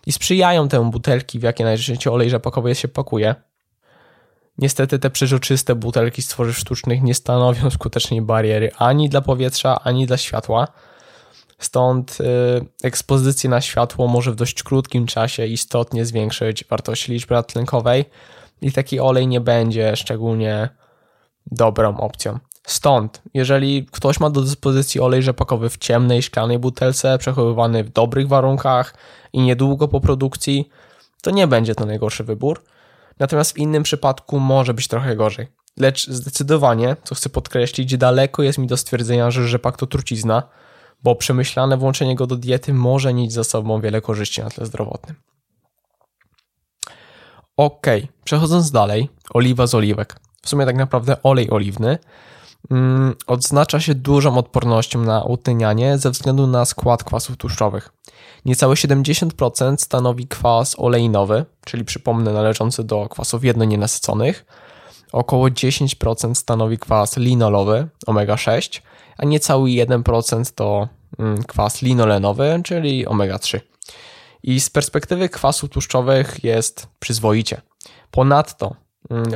I 0.07 0.13
sprzyjają 0.13 0.69
temu 0.69 0.91
butelki, 0.91 1.39
w 1.39 1.43
jakie 1.43 1.65
najczęściej 1.65 2.13
olej 2.13 2.31
rzepakowy 2.31 2.75
się 2.75 2.89
pakuje, 2.89 3.35
Niestety 4.59 4.99
te 4.99 5.11
przeźroczyste 5.11 5.75
butelki 5.75 6.23
z 6.23 6.29
tworzyw 6.29 6.59
sztucznych 6.59 7.03
nie 7.03 7.15
stanowią 7.15 7.71
skutecznej 7.77 8.23
bariery 8.23 8.71
ani 8.79 9.09
dla 9.09 9.21
powietrza, 9.21 9.81
ani 9.85 10.07
dla 10.07 10.17
światła. 10.17 10.69
Stąd 11.59 12.19
y, 12.21 12.25
ekspozycja 12.83 13.51
na 13.51 13.61
światło 13.61 14.09
może 14.09 14.33
w 14.33 14.37
dość 14.37 14.63
krótkim 14.63 15.07
czasie 15.07 15.47
istotnie 15.47 16.05
zwiększyć 16.05 16.65
wartość 16.65 17.09
liczby 17.09 17.43
tlenkowej 17.47 18.05
i 18.63 18.73
taki 18.73 19.01
olej 19.01 19.27
nie 19.27 19.41
będzie 19.41 19.97
szczególnie 19.97 20.69
dobrą 21.47 21.97
opcją. 21.97 22.39
Stąd, 22.67 23.23
jeżeli 23.35 23.87
ktoś 23.93 24.21
ma 24.21 24.31
do 24.31 24.41
dyspozycji 24.41 25.01
olej 25.01 25.23
rzepakowy 25.23 25.71
w 25.71 25.79
ciemnej, 25.79 26.23
szklanej 26.23 26.59
butelce, 26.59 27.19
przechowywany 27.19 27.85
w 27.85 27.89
dobrych 27.89 28.29
warunkach 28.29 28.95
i 29.33 29.41
niedługo 29.41 29.89
po 29.89 30.01
produkcji, 30.01 30.69
to 31.23 31.31
nie 31.31 31.47
będzie 31.47 31.75
to 31.75 31.87
najgorszy 31.87 32.25
wybór. 32.25 32.63
Natomiast 33.19 33.53
w 33.53 33.59
innym 33.59 33.83
przypadku 33.83 34.39
może 34.39 34.75
być 34.75 34.89
trochę 34.89 35.17
gorzej. 35.17 35.47
Lecz 35.77 36.11
zdecydowanie, 36.11 36.97
co 37.05 37.15
chcę 37.15 37.29
podkreślić, 37.29 37.97
daleko 37.97 38.43
jest 38.43 38.59
mi 38.59 38.67
do 38.67 38.77
stwierdzenia, 38.77 39.31
że 39.31 39.49
rzepak 39.49 39.77
to 39.77 39.87
trucizna, 39.87 40.43
bo 41.03 41.15
przemyślane 41.15 41.77
włączenie 41.77 42.15
go 42.15 42.27
do 42.27 42.37
diety 42.37 42.75
może 42.75 43.15
nieść 43.15 43.33
za 43.33 43.45
sobą 43.45 43.81
wiele 43.81 44.01
korzyści 44.01 44.43
na 44.43 44.51
tle 44.51 44.67
zdrowotnym. 44.67 45.17
Ok, 47.57 47.87
przechodząc 48.25 48.71
dalej, 48.71 49.09
oliwa 49.35 49.67
z 49.67 49.75
oliwek. 49.75 50.21
W 50.43 50.49
sumie 50.49 50.67
tak 50.67 50.77
naprawdę 50.77 51.23
olej 51.23 51.51
oliwny 51.51 51.99
odznacza 53.27 53.81
się 53.81 53.95
dużą 53.95 54.39
odpornością 54.39 55.03
na 55.03 55.23
utlenianie 55.23 55.99
ze 55.99 56.11
względu 56.11 56.47
na 56.47 56.65
skład 56.65 57.05
kwasów 57.05 57.37
tłuszczowych. 57.37 57.93
Niecałe 58.45 58.75
70% 58.75 59.77
stanowi 59.77 60.29
kwas 60.29 60.75
oleinowy, 60.79 61.45
czyli 61.65 61.85
przypomnę 61.85 62.33
należący 62.33 62.85
do 62.85 63.09
kwasów 63.09 63.45
jednonienasyconych. 63.45 64.47
Około 65.13 65.49
10% 65.49 66.35
stanowi 66.35 66.79
kwas 66.79 67.17
linolowy, 67.17 67.89
omega-6, 68.07 68.81
a 69.19 69.25
niecały 69.25 69.69
1% 69.69 70.55
to 70.55 70.89
mm, 71.19 71.45
kwas 71.45 71.83
linolenowy, 71.83 72.61
czyli 72.65 73.07
omega-3. 73.07 73.61
I 74.43 74.61
z 74.61 74.71
perspektywy 74.71 75.29
kwasów 75.29 75.71
tłuszczowych 75.71 76.45
jest 76.45 76.89
przyzwoicie. 76.99 77.61
Ponadto 78.11 78.67
mm, 78.67 78.86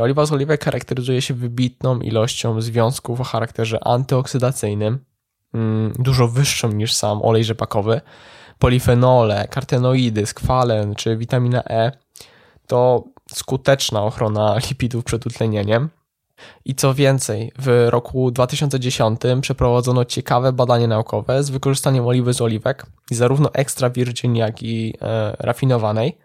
oliwa 0.00 0.26
z 0.26 0.32
oliwek 0.32 0.64
charakteryzuje 0.64 1.22
się 1.22 1.34
wybitną 1.34 2.00
ilością 2.00 2.60
związków 2.60 3.20
o 3.20 3.24
charakterze 3.24 3.84
antyoksydacyjnym, 3.84 4.98
mm, 5.54 5.92
dużo 5.98 6.28
wyższą 6.28 6.72
niż 6.72 6.94
sam 6.94 7.22
olej 7.22 7.44
rzepakowy. 7.44 8.00
Polifenole, 8.58 9.48
kartenoidy, 9.48 10.26
skwalen 10.26 10.94
czy 10.94 11.16
witamina 11.16 11.64
E 11.64 11.92
to 12.66 13.04
skuteczna 13.34 14.02
ochrona 14.02 14.56
lipidów 14.70 15.04
przed 15.04 15.26
utlenieniem. 15.26 15.88
I 16.64 16.74
co 16.74 16.94
więcej, 16.94 17.52
w 17.58 17.86
roku 17.90 18.30
2010 18.30 19.20
przeprowadzono 19.40 20.04
ciekawe 20.04 20.52
badanie 20.52 20.88
naukowe 20.88 21.44
z 21.44 21.50
wykorzystaniem 21.50 22.06
oliwy 22.06 22.32
z 22.32 22.40
oliwek, 22.40 22.86
zarówno 23.10 23.52
extra 23.52 23.90
virgin, 23.90 24.36
jak 24.36 24.62
i 24.62 24.94
e, 25.02 25.36
rafinowanej. 25.38 26.18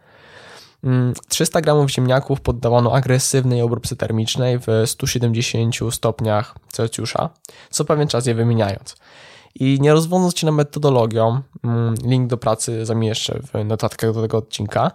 300 1.28 1.60
mm, 1.60 1.64
gramów 1.64 1.92
ziemniaków 1.92 2.42
poddawano 2.42 2.94
agresywnej 2.94 3.62
obróbce 3.62 3.96
termicznej 3.96 4.60
w 4.60 4.68
170 4.86 5.76
stopniach 5.92 6.56
Celsjusza, 6.72 7.30
co 7.70 7.86
pewien 7.86 8.08
czas 8.08 8.26
je 8.26 8.36
wymieniając. 8.36 8.96
I 9.60 9.78
nie 9.82 9.94
rozwodząc 9.94 10.38
się 10.38 10.46
na 10.46 10.52
metodologią, 10.52 11.42
mm, 11.64 11.96
link 12.04 12.30
do 12.30 12.38
pracy 12.38 12.86
zamieszczę 12.86 13.40
w 13.54 13.66
notatkach 13.66 14.14
do 14.14 14.22
tego 14.22 14.38
odcinka, 14.38 14.92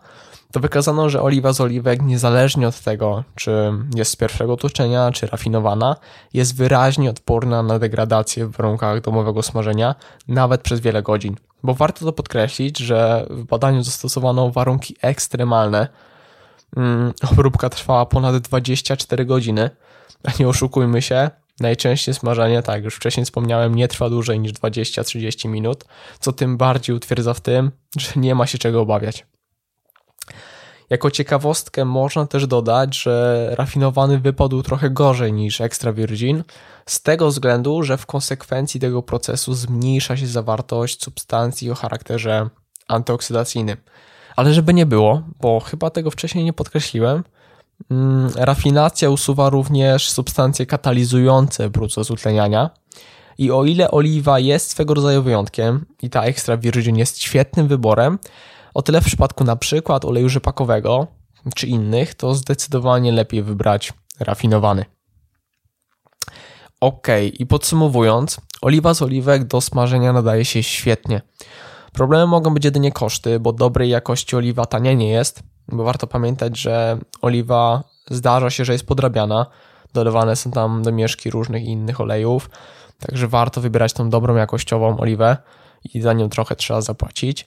to 0.53 0.61
wykazano, 0.61 1.11
że 1.11 1.23
oliwa 1.23 1.53
z 1.53 1.61
oliwek, 1.61 2.03
niezależnie 2.03 2.69
od 2.69 2.81
tego, 2.81 3.25
czy 3.35 3.73
jest 3.95 4.11
z 4.11 4.17
pierwszego 4.17 4.57
tłuczenia, 4.57 5.11
czy 5.13 5.27
rafinowana, 5.27 5.97
jest 6.35 6.57
wyraźnie 6.57 7.11
odporna 7.11 7.63
na 7.63 7.79
degradację 7.79 8.47
w 8.47 8.51
warunkach 8.51 9.01
domowego 9.01 9.43
smażenia, 9.43 9.95
nawet 10.29 10.63
przez 10.63 10.81
wiele 10.81 11.03
godzin. 11.03 11.37
Bo 11.63 11.75
warto 11.75 12.05
to 12.05 12.13
podkreślić, 12.13 12.79
że 12.79 13.27
w 13.31 13.45
badaniu 13.45 13.83
zastosowano 13.83 14.51
warunki 14.51 14.97
ekstremalne. 15.03 15.89
Mm, 16.77 17.13
obróbka 17.31 17.69
trwała 17.69 18.07
ponad 18.07 18.37
24 18.37 19.25
godziny, 19.25 19.71
a 20.25 20.31
nie 20.41 20.49
oszukujmy 20.49 21.03
się, 21.03 21.31
Najczęściej 21.61 22.15
smażenie, 22.15 22.63
tak 22.63 22.85
już 22.85 22.95
wcześniej 22.95 23.25
wspomniałem, 23.25 23.75
nie 23.75 23.89
trwa 23.89 24.11
dłużej 24.11 24.41
niż 24.41 24.53
20-30 24.53 25.49
minut, 25.49 25.85
co 26.21 26.33
tym 26.33 26.57
bardziej 26.57 26.97
utwierdza 26.97 27.35
w 27.35 27.41
tym, 27.41 27.71
że 27.97 28.09
nie 28.17 28.35
ma 28.35 28.47
się 28.47 28.59
czego 28.59 28.81
obawiać. 28.81 29.27
Jako 30.91 31.11
ciekawostkę 31.11 31.85
można 31.85 32.27
też 32.27 32.47
dodać, 32.47 32.97
że 33.03 33.47
rafinowany 33.55 34.19
wypadł 34.19 34.63
trochę 34.63 34.91
gorzej 34.91 35.33
niż 35.33 35.61
extra 35.61 35.93
virgin, 35.93 36.45
z 36.87 37.03
tego 37.03 37.29
względu, 37.29 37.83
że 37.83 37.97
w 37.97 38.07
konsekwencji 38.07 38.81
tego 38.81 39.03
procesu 39.03 39.55
zmniejsza 39.55 40.17
się 40.17 40.27
zawartość 40.27 41.03
substancji 41.03 41.71
o 41.71 41.75
charakterze 41.75 42.49
antyoksydacyjnym. 42.89 43.77
Ale 44.37 44.55
żeby 44.55 44.75
nie 44.75 44.87
było, 44.87 45.23
bo 45.41 45.61
chyba 45.61 45.91
tego 45.91 46.11
wcześniej 46.11 46.45
nie 46.45 46.53
podkreśliłem, 46.53 47.25
mm, 47.91 48.31
rafinacja 48.37 49.11
usuwa 49.11 49.51
również 49.51 50.11
substancje 50.11 50.67
katalizujące 50.67 51.71
proces 51.71 52.11
utleniania. 52.11 52.71
I 53.39 53.51
o 53.51 53.65
ile 53.65 53.91
oliwa 53.91 54.39
jest 54.39 54.71
swego 54.71 54.95
rodzaju 54.95 55.23
wyjątkiem 55.23 55.87
i 56.03 56.11
ta 56.11 56.23
extra 56.23 56.57
virgin 56.57 56.97
jest 56.97 57.23
świetnym 57.23 57.69
wyborem, 57.69 58.19
o 58.75 58.83
tyle 58.83 59.01
w 59.01 59.05
przypadku 59.05 59.45
na 59.45 59.57
przykład 59.57 60.05
oleju 60.05 60.29
rzepakowego 60.29 61.07
czy 61.55 61.67
innych, 61.67 62.15
to 62.15 62.35
zdecydowanie 62.35 63.13
lepiej 63.13 63.43
wybrać 63.43 63.93
rafinowany. 64.21 64.85
Ok, 66.81 67.07
i 67.33 67.47
podsumowując, 67.47 68.41
oliwa 68.63 68.95
z 68.95 69.03
oliwek 69.03 69.45
do 69.45 69.61
smażenia 69.61 70.13
nadaje 70.13 70.45
się 70.45 70.63
świetnie. 70.63 71.21
Problemem 71.93 72.29
mogą 72.29 72.55
być 72.55 72.65
jedynie 72.65 72.93
koszty, 72.93 73.41
bo 73.41 73.53
dobrej 73.53 73.91
jakości 73.91 74.37
oliwa 74.37 74.67
tania 74.67 74.93
nie 74.93 75.11
jest, 75.11 75.43
bo 75.69 75.85
warto 75.85 76.07
pamiętać, 76.07 76.59
że 76.59 76.99
oliwa 77.23 77.85
zdarza 78.11 78.51
się, 78.51 78.65
że 78.65 78.73
jest 78.73 78.87
podrabiana, 78.87 79.47
dolewane 79.95 80.37
są 80.37 80.51
tam 80.51 80.83
domieszki 80.83 81.31
różnych 81.31 81.65
innych 81.65 82.01
olejów, 82.01 82.51
także 82.99 83.29
warto 83.29 83.61
wybierać 83.61 83.93
tą 83.93 84.11
dobrą 84.11 84.37
jakościową 84.37 84.99
oliwę 84.99 85.37
i 85.95 86.01
za 86.01 86.13
nią 86.13 86.29
trochę 86.29 86.57
trzeba 86.57 86.81
zapłacić 86.81 87.47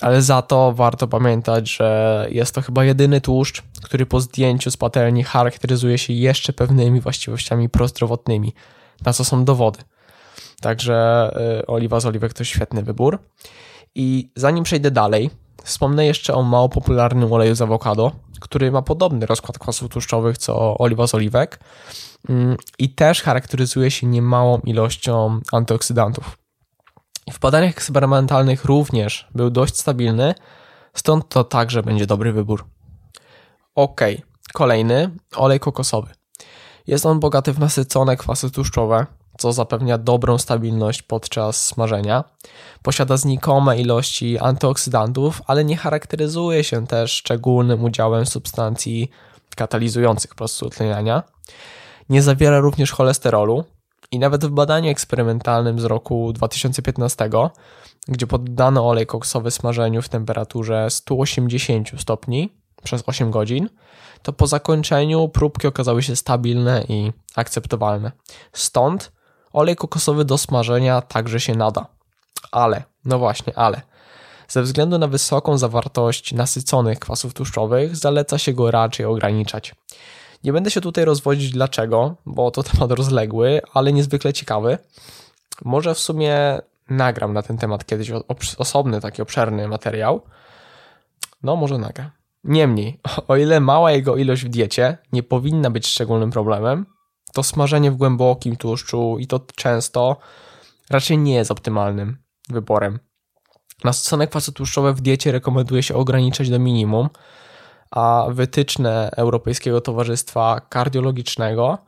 ale 0.00 0.22
za 0.22 0.42
to 0.42 0.72
warto 0.72 1.08
pamiętać, 1.08 1.70
że 1.70 2.26
jest 2.30 2.54
to 2.54 2.62
chyba 2.62 2.84
jedyny 2.84 3.20
tłuszcz, 3.20 3.62
który 3.82 4.06
po 4.06 4.20
zdjęciu 4.20 4.70
z 4.70 4.76
patelni 4.76 5.24
charakteryzuje 5.24 5.98
się 5.98 6.12
jeszcze 6.12 6.52
pewnymi 6.52 7.00
właściwościami 7.00 7.68
prozdrowotnymi, 7.68 8.52
na 9.04 9.12
co 9.12 9.24
są 9.24 9.44
dowody. 9.44 9.78
Także 10.60 11.30
y, 11.60 11.66
oliwa 11.66 12.00
z 12.00 12.06
oliwek 12.06 12.32
to 12.32 12.44
świetny 12.44 12.82
wybór. 12.82 13.18
I 13.94 14.30
zanim 14.36 14.64
przejdę 14.64 14.90
dalej, 14.90 15.30
wspomnę 15.64 16.06
jeszcze 16.06 16.34
o 16.34 16.42
mało 16.42 16.68
popularnym 16.68 17.32
oleju 17.32 17.54
z 17.54 17.62
awokado, 17.62 18.12
który 18.40 18.72
ma 18.72 18.82
podobny 18.82 19.26
rozkład 19.26 19.58
kwasów 19.58 19.88
tłuszczowych 19.88 20.38
co 20.38 20.78
oliwa 20.78 21.06
z 21.06 21.14
oliwek 21.14 21.60
mm, 22.28 22.56
i 22.78 22.94
też 22.94 23.22
charakteryzuje 23.22 23.90
się 23.90 24.06
niemałą 24.06 24.58
ilością 24.58 25.40
antyoksydantów. 25.52 26.43
W 27.32 27.38
badaniach 27.38 27.70
eksperymentalnych 27.70 28.64
również 28.64 29.28
był 29.34 29.50
dość 29.50 29.78
stabilny, 29.78 30.34
stąd 30.94 31.28
to 31.28 31.44
także 31.44 31.82
będzie 31.82 32.06
dobry 32.06 32.32
wybór. 32.32 32.64
Ok, 33.74 34.00
kolejny 34.52 35.10
olej 35.36 35.60
kokosowy. 35.60 36.10
Jest 36.86 37.06
on 37.06 37.20
bogaty 37.20 37.52
w 37.52 37.58
nasycone 37.58 38.16
kwasy 38.16 38.50
tłuszczowe, 38.50 39.06
co 39.38 39.52
zapewnia 39.52 39.98
dobrą 39.98 40.38
stabilność 40.38 41.02
podczas 41.02 41.66
smażenia. 41.66 42.24
Posiada 42.82 43.16
znikome 43.16 43.80
ilości 43.80 44.38
antyoksydantów, 44.38 45.42
ale 45.46 45.64
nie 45.64 45.76
charakteryzuje 45.76 46.64
się 46.64 46.86
też 46.86 47.12
szczególnym 47.12 47.84
udziałem 47.84 48.26
substancji 48.26 49.10
katalizujących 49.56 50.34
proces 50.34 50.62
utleniania. 50.62 51.22
Nie 52.08 52.22
zawiera 52.22 52.60
również 52.60 52.92
cholesterolu, 52.92 53.64
i 54.14 54.18
nawet 54.18 54.44
w 54.44 54.50
badaniu 54.50 54.90
eksperymentalnym 54.90 55.80
z 55.80 55.84
roku 55.84 56.32
2015, 56.32 57.30
gdzie 58.08 58.26
poddano 58.26 58.88
olej 58.88 59.06
koksowy 59.06 59.50
smażeniu 59.50 60.02
w 60.02 60.08
temperaturze 60.08 60.90
180 60.90 61.90
stopni 62.00 62.52
przez 62.82 63.02
8 63.06 63.30
godzin, 63.30 63.68
to 64.22 64.32
po 64.32 64.46
zakończeniu 64.46 65.28
próbki 65.28 65.66
okazały 65.66 66.02
się 66.02 66.16
stabilne 66.16 66.84
i 66.88 67.12
akceptowalne. 67.36 68.12
Stąd 68.52 69.12
olej 69.52 69.76
kokosowy 69.76 70.24
do 70.24 70.38
smażenia 70.38 71.00
także 71.00 71.40
się 71.40 71.54
nada. 71.54 71.86
Ale, 72.52 72.82
no 73.04 73.18
właśnie, 73.18 73.58
ale. 73.58 73.82
Ze 74.48 74.62
względu 74.62 74.98
na 74.98 75.06
wysoką 75.06 75.58
zawartość 75.58 76.32
nasyconych 76.32 76.98
kwasów 76.98 77.34
tłuszczowych 77.34 77.96
zaleca 77.96 78.38
się 78.38 78.52
go 78.52 78.70
raczej 78.70 79.06
ograniczać. 79.06 79.74
Nie 80.44 80.52
będę 80.52 80.70
się 80.70 80.80
tutaj 80.80 81.04
rozwodzić 81.04 81.50
dlaczego, 81.50 82.16
bo 82.26 82.50
to 82.50 82.62
temat 82.62 82.90
rozległy, 82.90 83.60
ale 83.74 83.92
niezwykle 83.92 84.32
ciekawy. 84.32 84.78
Może 85.64 85.94
w 85.94 85.98
sumie 85.98 86.60
nagram 86.90 87.32
na 87.32 87.42
ten 87.42 87.58
temat 87.58 87.86
kiedyś 87.86 88.10
osobny, 88.58 89.00
taki 89.00 89.22
obszerny 89.22 89.68
materiał. 89.68 90.22
No, 91.42 91.56
może 91.56 91.78
nagram. 91.78 92.10
Niemniej, 92.44 93.00
o 93.28 93.36
ile 93.36 93.60
mała 93.60 93.92
jego 93.92 94.16
ilość 94.16 94.44
w 94.44 94.48
diecie 94.48 94.98
nie 95.12 95.22
powinna 95.22 95.70
być 95.70 95.86
szczególnym 95.86 96.30
problemem, 96.30 96.86
to 97.32 97.42
smażenie 97.42 97.90
w 97.90 97.96
głębokim 97.96 98.56
tłuszczu 98.56 99.16
i 99.18 99.26
to 99.26 99.40
często 99.56 100.16
raczej 100.90 101.18
nie 101.18 101.34
jest 101.34 101.50
optymalnym 101.50 102.18
wyborem. 102.48 102.98
Nasycone 103.84 104.26
kwasy 104.26 104.52
tłuszczowe 104.52 104.92
w 104.92 105.00
diecie 105.00 105.32
rekomenduje 105.32 105.82
się 105.82 105.94
ograniczać 105.94 106.50
do 106.50 106.58
minimum, 106.58 107.08
a 107.94 108.26
wytyczne 108.30 109.10
Europejskiego 109.16 109.80
Towarzystwa 109.80 110.60
Kardiologicznego 110.68 111.78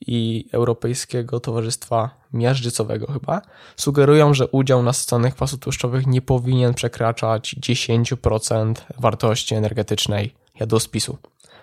i 0.00 0.48
Europejskiego 0.52 1.40
Towarzystwa 1.40 2.10
Miażdżycowego 2.32 3.12
chyba 3.12 3.42
sugerują, 3.76 4.34
że 4.34 4.48
udział 4.48 4.82
nasyconych 4.82 5.34
kwasów 5.34 5.60
tłuszczowych 5.60 6.06
nie 6.06 6.22
powinien 6.22 6.74
przekraczać 6.74 7.56
10% 7.60 8.74
wartości 8.98 9.54
energetycznej 9.54 10.34
jadłospisu. 10.60 11.18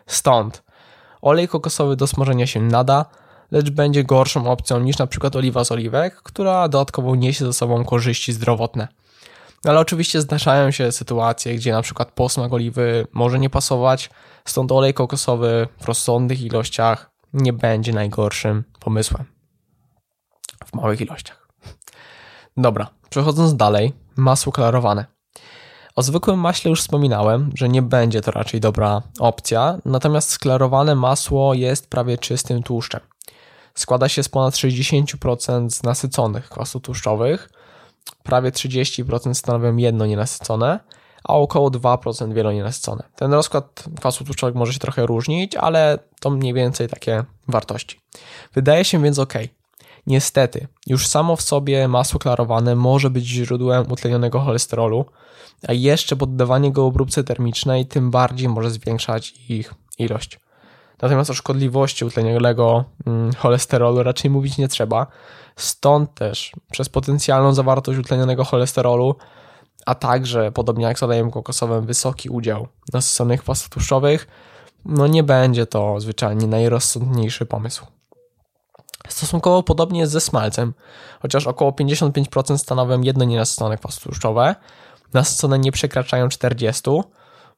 Stąd 0.07 0.63
olej 1.21 1.47
kokosowy 1.47 1.95
do 1.95 2.07
smażenia 2.07 2.47
się 2.47 2.61
nada, 2.61 3.05
lecz 3.51 3.69
będzie 3.69 4.03
gorszą 4.03 4.51
opcją 4.51 4.79
niż 4.79 4.97
przykład 5.07 5.35
oliwa 5.35 5.63
z 5.63 5.71
oliwek, 5.71 6.15
która 6.15 6.67
dodatkowo 6.69 7.15
niesie 7.15 7.45
ze 7.45 7.53
sobą 7.53 7.85
korzyści 7.85 8.33
zdrowotne. 8.33 8.87
Ale 9.65 9.79
oczywiście 9.79 10.21
zdarzają 10.21 10.71
się 10.71 10.91
sytuacje, 10.91 11.55
gdzie 11.55 11.71
na 11.71 11.81
przykład 11.81 12.11
posmak 12.11 12.53
oliwy 12.53 13.07
może 13.13 13.39
nie 13.39 13.49
pasować, 13.49 14.09
stąd 14.45 14.71
olej 14.71 14.93
kokosowy 14.93 15.67
w 15.81 15.85
rozsądnych 15.85 16.41
ilościach 16.41 17.11
nie 17.33 17.53
będzie 17.53 17.93
najgorszym 17.93 18.63
pomysłem. 18.79 19.25
W 20.65 20.73
małych 20.73 21.01
ilościach. 21.01 21.47
Dobra, 22.57 22.87
przechodząc 23.09 23.55
dalej, 23.55 23.93
masło 24.15 24.51
klarowane. 24.51 25.05
O 25.95 26.01
zwykłym 26.01 26.39
maśle 26.39 26.69
już 26.69 26.81
wspominałem, 26.81 27.51
że 27.55 27.69
nie 27.69 27.81
będzie 27.81 28.21
to 28.21 28.31
raczej 28.31 28.59
dobra 28.59 29.01
opcja, 29.19 29.77
natomiast 29.85 30.29
sklarowane 30.29 30.95
masło 30.95 31.53
jest 31.53 31.89
prawie 31.89 32.17
czystym 32.17 32.63
tłuszczem. 32.63 33.01
Składa 33.75 34.09
się 34.09 34.23
z 34.23 34.29
ponad 34.29 34.53
60% 34.53 35.69
z 35.69 35.83
nasyconych 35.83 36.49
kwasów 36.49 36.81
tłuszczowych, 36.81 37.49
prawie 38.23 38.51
30% 38.51 39.33
stanowią 39.33 39.77
jedno 39.77 40.05
nienasycone, 40.05 40.79
a 41.23 41.33
około 41.33 41.71
2% 41.71 42.33
wielonienasycone. 42.33 43.03
Ten 43.15 43.33
rozkład 43.33 43.83
kwasów 43.97 44.27
tłuszczowych 44.27 44.55
może 44.55 44.73
się 44.73 44.79
trochę 44.79 45.05
różnić, 45.05 45.55
ale 45.55 45.99
to 46.19 46.29
mniej 46.29 46.53
więcej 46.53 46.87
takie 46.89 47.23
wartości. 47.47 47.99
Wydaje 48.53 48.85
się 48.85 49.03
więc 49.03 49.19
ok. 49.19 49.33
Niestety, 50.07 50.67
już 50.87 51.07
samo 51.07 51.35
w 51.35 51.41
sobie 51.41 51.87
masło 51.87 52.19
klarowane 52.19 52.75
może 52.75 53.09
być 53.09 53.25
źródłem 53.25 53.91
utlenionego 53.91 54.39
cholesterolu, 54.39 55.05
a 55.67 55.73
jeszcze 55.73 56.15
poddawanie 56.15 56.71
go 56.71 56.85
obróbce 56.85 57.23
termicznej 57.23 57.85
tym 57.85 58.11
bardziej 58.11 58.49
może 58.49 58.71
zwiększać 58.71 59.33
ich 59.49 59.73
ilość. 59.97 60.39
Natomiast 61.01 61.29
o 61.29 61.33
szkodliwości 61.33 62.05
utlenionego 62.05 62.83
mm, 63.05 63.33
cholesterolu 63.33 64.03
raczej 64.03 64.31
mówić 64.31 64.57
nie 64.57 64.67
trzeba. 64.67 65.07
Stąd 65.55 66.13
też 66.13 66.51
przez 66.71 66.89
potencjalną 66.89 67.53
zawartość 67.53 67.99
utlenionego 67.99 68.43
cholesterolu, 68.43 69.15
a 69.85 69.95
także 69.95 70.51
podobnie 70.51 70.85
jak 70.85 70.99
z 70.99 71.03
olejem 71.03 71.31
kokosowym, 71.31 71.85
wysoki 71.85 72.29
udział 72.29 72.67
nasyconych 72.93 73.41
kwasów 73.41 73.69
tłuszczowych, 73.69 74.27
no 74.85 75.07
nie 75.07 75.23
będzie 75.23 75.65
to 75.65 75.99
zwyczajnie 75.99 76.47
najrozsądniejszy 76.47 77.45
pomysł. 77.45 77.85
Stosunkowo 79.07 79.63
podobnie 79.63 79.99
jest 79.99 80.11
ze 80.11 80.21
smalcem, 80.21 80.73
chociaż 81.21 81.47
około 81.47 81.71
55% 81.71 82.57
stanowią 82.57 83.01
jedno 83.01 83.25
nienasycone 83.25 83.77
kwasy 83.77 84.01
tłuszczowe, 84.01 84.55
nasycone 85.13 85.59
nie 85.59 85.71
przekraczają 85.71 86.29
40 86.29 86.89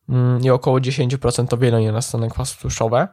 mm, 0.09 0.41
i 0.43 0.49
około 0.49 0.77
10% 0.77 1.47
to 1.47 1.57
wielonienasycone 1.57 2.29
kwasy 2.29 2.57
tłuszczowe 2.57 3.07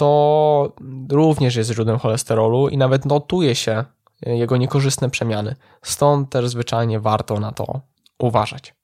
to 0.00 0.72
również 1.10 1.56
jest 1.56 1.70
źródłem 1.70 1.98
cholesterolu 1.98 2.68
i 2.68 2.76
nawet 2.76 3.04
notuje 3.04 3.54
się 3.54 3.84
jego 4.26 4.56
niekorzystne 4.56 5.10
przemiany. 5.10 5.56
Stąd 5.82 6.30
też 6.30 6.48
zwyczajnie 6.48 7.00
warto 7.00 7.40
na 7.40 7.52
to 7.52 7.80
uważać. 8.18 8.74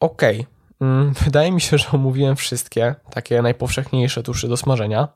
Ok, 0.00 0.22
mm, 0.80 1.12
wydaje 1.24 1.52
mi 1.52 1.60
się, 1.60 1.78
że 1.78 1.90
omówiłem 1.92 2.36
wszystkie 2.36 2.94
takie 3.10 3.42
najpowszechniejsze 3.42 4.22
tuszy 4.22 4.48
do 4.48 4.56
smażenia. 4.56 5.08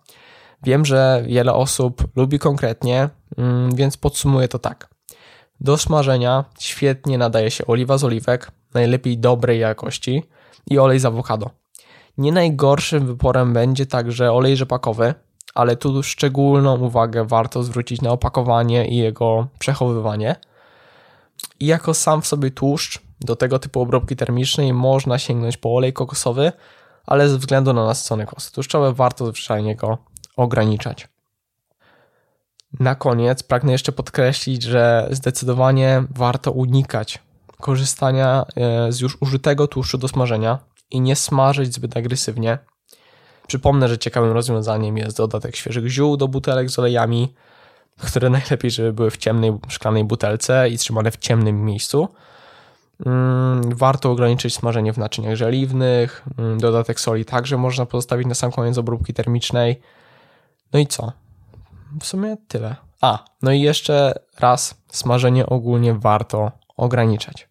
Wiem, 0.62 0.84
że 0.84 1.24
wiele 1.26 1.52
osób 1.52 2.04
lubi 2.16 2.38
konkretnie, 2.38 3.08
mm, 3.38 3.74
więc 3.74 3.96
podsumuję 3.96 4.48
to 4.48 4.58
tak. 4.58 4.88
Do 5.60 5.78
smażenia 5.78 6.44
świetnie 6.58 7.18
nadaje 7.18 7.50
się 7.50 7.66
oliwa 7.66 7.98
z 7.98 8.04
oliwek, 8.04 8.50
najlepiej 8.74 9.18
dobrej 9.18 9.60
jakości 9.60 10.22
i 10.70 10.78
olej 10.78 10.98
z 10.98 11.04
awokado. 11.04 11.50
Nie 12.18 12.33
najgorszym 12.33 13.07
wyborem 13.07 13.53
będzie 13.53 13.87
także 13.87 14.33
olej 14.33 14.57
rzepakowy, 14.57 15.14
ale 15.55 15.77
tu 15.77 16.03
szczególną 16.03 16.79
uwagę 16.79 17.27
warto 17.27 17.62
zwrócić 17.62 18.03
na 18.03 18.11
opakowanie 18.11 18.88
i 18.88 18.96
jego 18.96 19.46
przechowywanie. 19.59 20.37
I 21.61 21.66
jako 21.66 21.94
sam 21.94 22.22
w 22.22 22.27
sobie 22.27 22.50
tłuszcz 22.50 23.00
do 23.20 23.37
tego 23.37 23.59
typu 23.59 23.81
obróbki 23.81 24.16
termicznej 24.16 24.72
można 24.72 25.18
sięgnąć 25.18 25.57
po 25.57 25.77
olej 25.77 25.92
kokosowy, 25.92 26.53
ale 27.07 27.29
ze 27.29 27.38
względu 27.38 27.72
na 27.72 27.87
nasycone 27.87 28.27
kwasy 28.27 28.53
tłuszczowe 28.53 28.92
warto 28.92 29.27
zwyczajnie 29.27 29.77
go 29.77 29.98
ograniczać. 30.37 31.09
Na 32.81 32.94
koniec 32.94 33.42
pragnę 33.42 33.72
jeszcze 33.72 33.92
podkreślić, 33.92 34.62
że 34.62 35.09
zdecydowanie 35.11 36.05
warto 36.11 36.53
unikać 36.53 37.18
korzystania 37.61 38.44
e, 38.57 38.92
z 38.92 39.00
już 39.00 39.22
użytego 39.22 39.66
tłuszczu 39.68 39.98
do 39.98 40.09
smażenia, 40.09 40.59
i 40.90 41.01
nie 41.01 41.16
smażyć 41.16 41.75
zbyt 41.75 41.97
agresywnie. 41.97 42.59
Przypomnę, 43.47 43.88
że 43.88 43.99
ciekawym 43.99 44.33
rozwiązaniem 44.33 44.99
jest 44.99 45.16
dodatek 45.16 45.57
świeżych 45.57 45.88
ziół 45.88 46.16
do 46.16 46.29
butelek 46.29 46.70
z 46.70 46.79
olejami, 46.79 47.35
które 47.99 48.31
najlepiej, 48.40 48.70
żeby 48.70 48.92
były 48.92 49.11
w 49.11 49.16
ciemnej 49.16 49.59
szklanej 49.68 50.05
butelce 50.05 50.68
i 50.68 50.79
trzymane 50.79 51.11
w 51.11 51.16
ciemnym 51.16 51.64
miejscu. 51.64 52.09
Mm, 53.07 53.75
warto 53.75 54.11
ograniczyć 54.11 54.55
smażenie 54.55 54.92
w 54.92 54.99
naczyniach 54.99 55.37
żeliwnych. 55.37 56.25
Mm, 56.38 56.59
dodatek 56.59 57.01
soli 57.01 57.25
także 57.25 57.57
można 57.57 57.87
pozostawić 57.87 58.27
na 58.27 58.35
sam 58.35 58.53
koniec 58.53 58.79
obróbki 58.79 59.14
termicznej. 59.14 59.81
No 60.73 60.79
i 60.79 60.87
co? 60.87 61.12
W 62.01 62.07
sumie 62.07 62.37
tyle. 62.49 62.77
A, 63.01 63.25
no 63.42 63.53
i 63.53 63.61
jeszcze 63.61 64.14
raz, 64.40 64.83
smażenie 64.88 65.47
ogólnie 65.47 65.94
warto 65.94 66.53
ograniczać. 66.77 67.49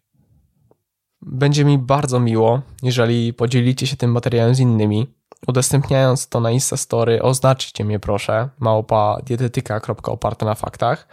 Będzie 1.26 1.64
mi 1.64 1.78
bardzo 1.78 2.20
miło, 2.20 2.62
jeżeli 2.82 3.34
podzielicie 3.34 3.86
się 3.86 3.96
tym 3.96 4.12
materiałem 4.12 4.54
z 4.54 4.60
innymi. 4.60 5.06
Udostępniając 5.46 6.28
to 6.28 6.40
na 6.40 6.50
Instastory, 6.50 7.22
oznaczcie 7.22 7.84
mnie 7.84 7.98
proszę, 7.98 8.48
małpa 8.58 9.18
dietetyka.oparte 9.26 10.46
na 10.46 10.54
faktach. 10.54 11.08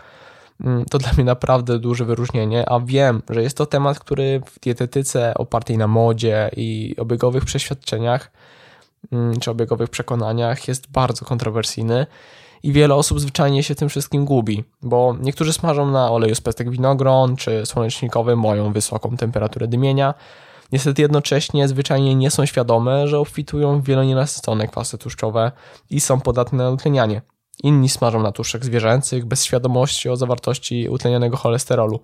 Mm, 0.63 0.85
to 0.85 0.97
dla 0.97 1.13
mnie 1.13 1.23
naprawdę 1.23 1.79
duże 1.79 2.05
wyróżnienie, 2.05 2.69
a 2.69 2.79
wiem, 2.79 3.21
że 3.29 3.43
jest 3.43 3.57
to 3.57 3.65
temat, 3.65 3.99
który 3.99 4.41
w 4.45 4.59
dietetyce 4.59 5.33
opartej 5.33 5.77
na 5.77 5.87
modzie 5.87 6.51
i 6.55 6.95
obiegowych 6.99 7.45
przeświadczeniach 7.45 8.31
mm, 9.11 9.39
czy 9.39 9.51
obiegowych 9.51 9.89
przekonaniach 9.89 10.67
jest 10.67 10.91
bardzo 10.91 11.25
kontrowersyjny 11.25 12.05
i 12.63 12.71
wiele 12.71 12.95
osób 12.95 13.19
zwyczajnie 13.19 13.63
się 13.63 13.75
tym 13.75 13.89
wszystkim 13.89 14.25
gubi, 14.25 14.63
bo 14.81 15.15
niektórzy 15.21 15.53
smażą 15.53 15.91
na 15.91 16.11
oleju 16.11 16.35
z 16.35 16.41
pestek 16.41 16.69
winogron 16.69 17.35
czy 17.35 17.65
słonecznikowym 17.65 18.39
mają 18.39 18.73
wysoką 18.73 19.17
temperaturę 19.17 19.67
dymienia. 19.67 20.13
Niestety 20.71 21.01
jednocześnie 21.01 21.67
zwyczajnie 21.67 22.15
nie 22.15 22.31
są 22.31 22.45
świadome, 22.45 23.07
że 23.07 23.19
obfitują 23.19 23.81
w 23.81 23.85
wielonienasycone 23.85 24.67
kwasy 24.67 24.97
tłuszczowe 24.97 25.51
i 25.89 25.99
są 25.99 26.21
podatne 26.21 26.63
na 26.63 26.69
utlenianie. 26.69 27.21
Inni 27.63 27.89
smażą 27.89 28.21
na 28.21 28.31
tłuszczach 28.31 28.65
zwierzęcych 28.65 29.25
bez 29.25 29.45
świadomości 29.45 30.09
o 30.09 30.15
zawartości 30.15 30.89
utlenionego 30.89 31.37
cholesterolu. 31.37 31.99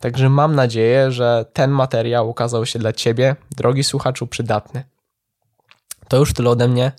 Także 0.00 0.28
mam 0.28 0.54
nadzieję, 0.54 1.12
że 1.12 1.44
ten 1.52 1.70
materiał 1.70 2.30
okazał 2.30 2.66
się 2.66 2.78
dla 2.78 2.92
Ciebie, 2.92 3.36
drogi 3.56 3.84
słuchaczu, 3.84 4.26
przydatny. 4.26 4.84
To 6.08 6.16
już 6.16 6.34
tyle 6.34 6.50
ode 6.50 6.68
mnie. 6.68 6.92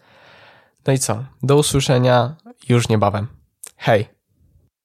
No 0.87 0.93
i 0.93 0.99
co? 0.99 1.23
Do 1.43 1.55
usłyszenia 1.55 2.35
już 2.69 2.89
niebawem. 2.89 3.27
Hej! 3.77 4.18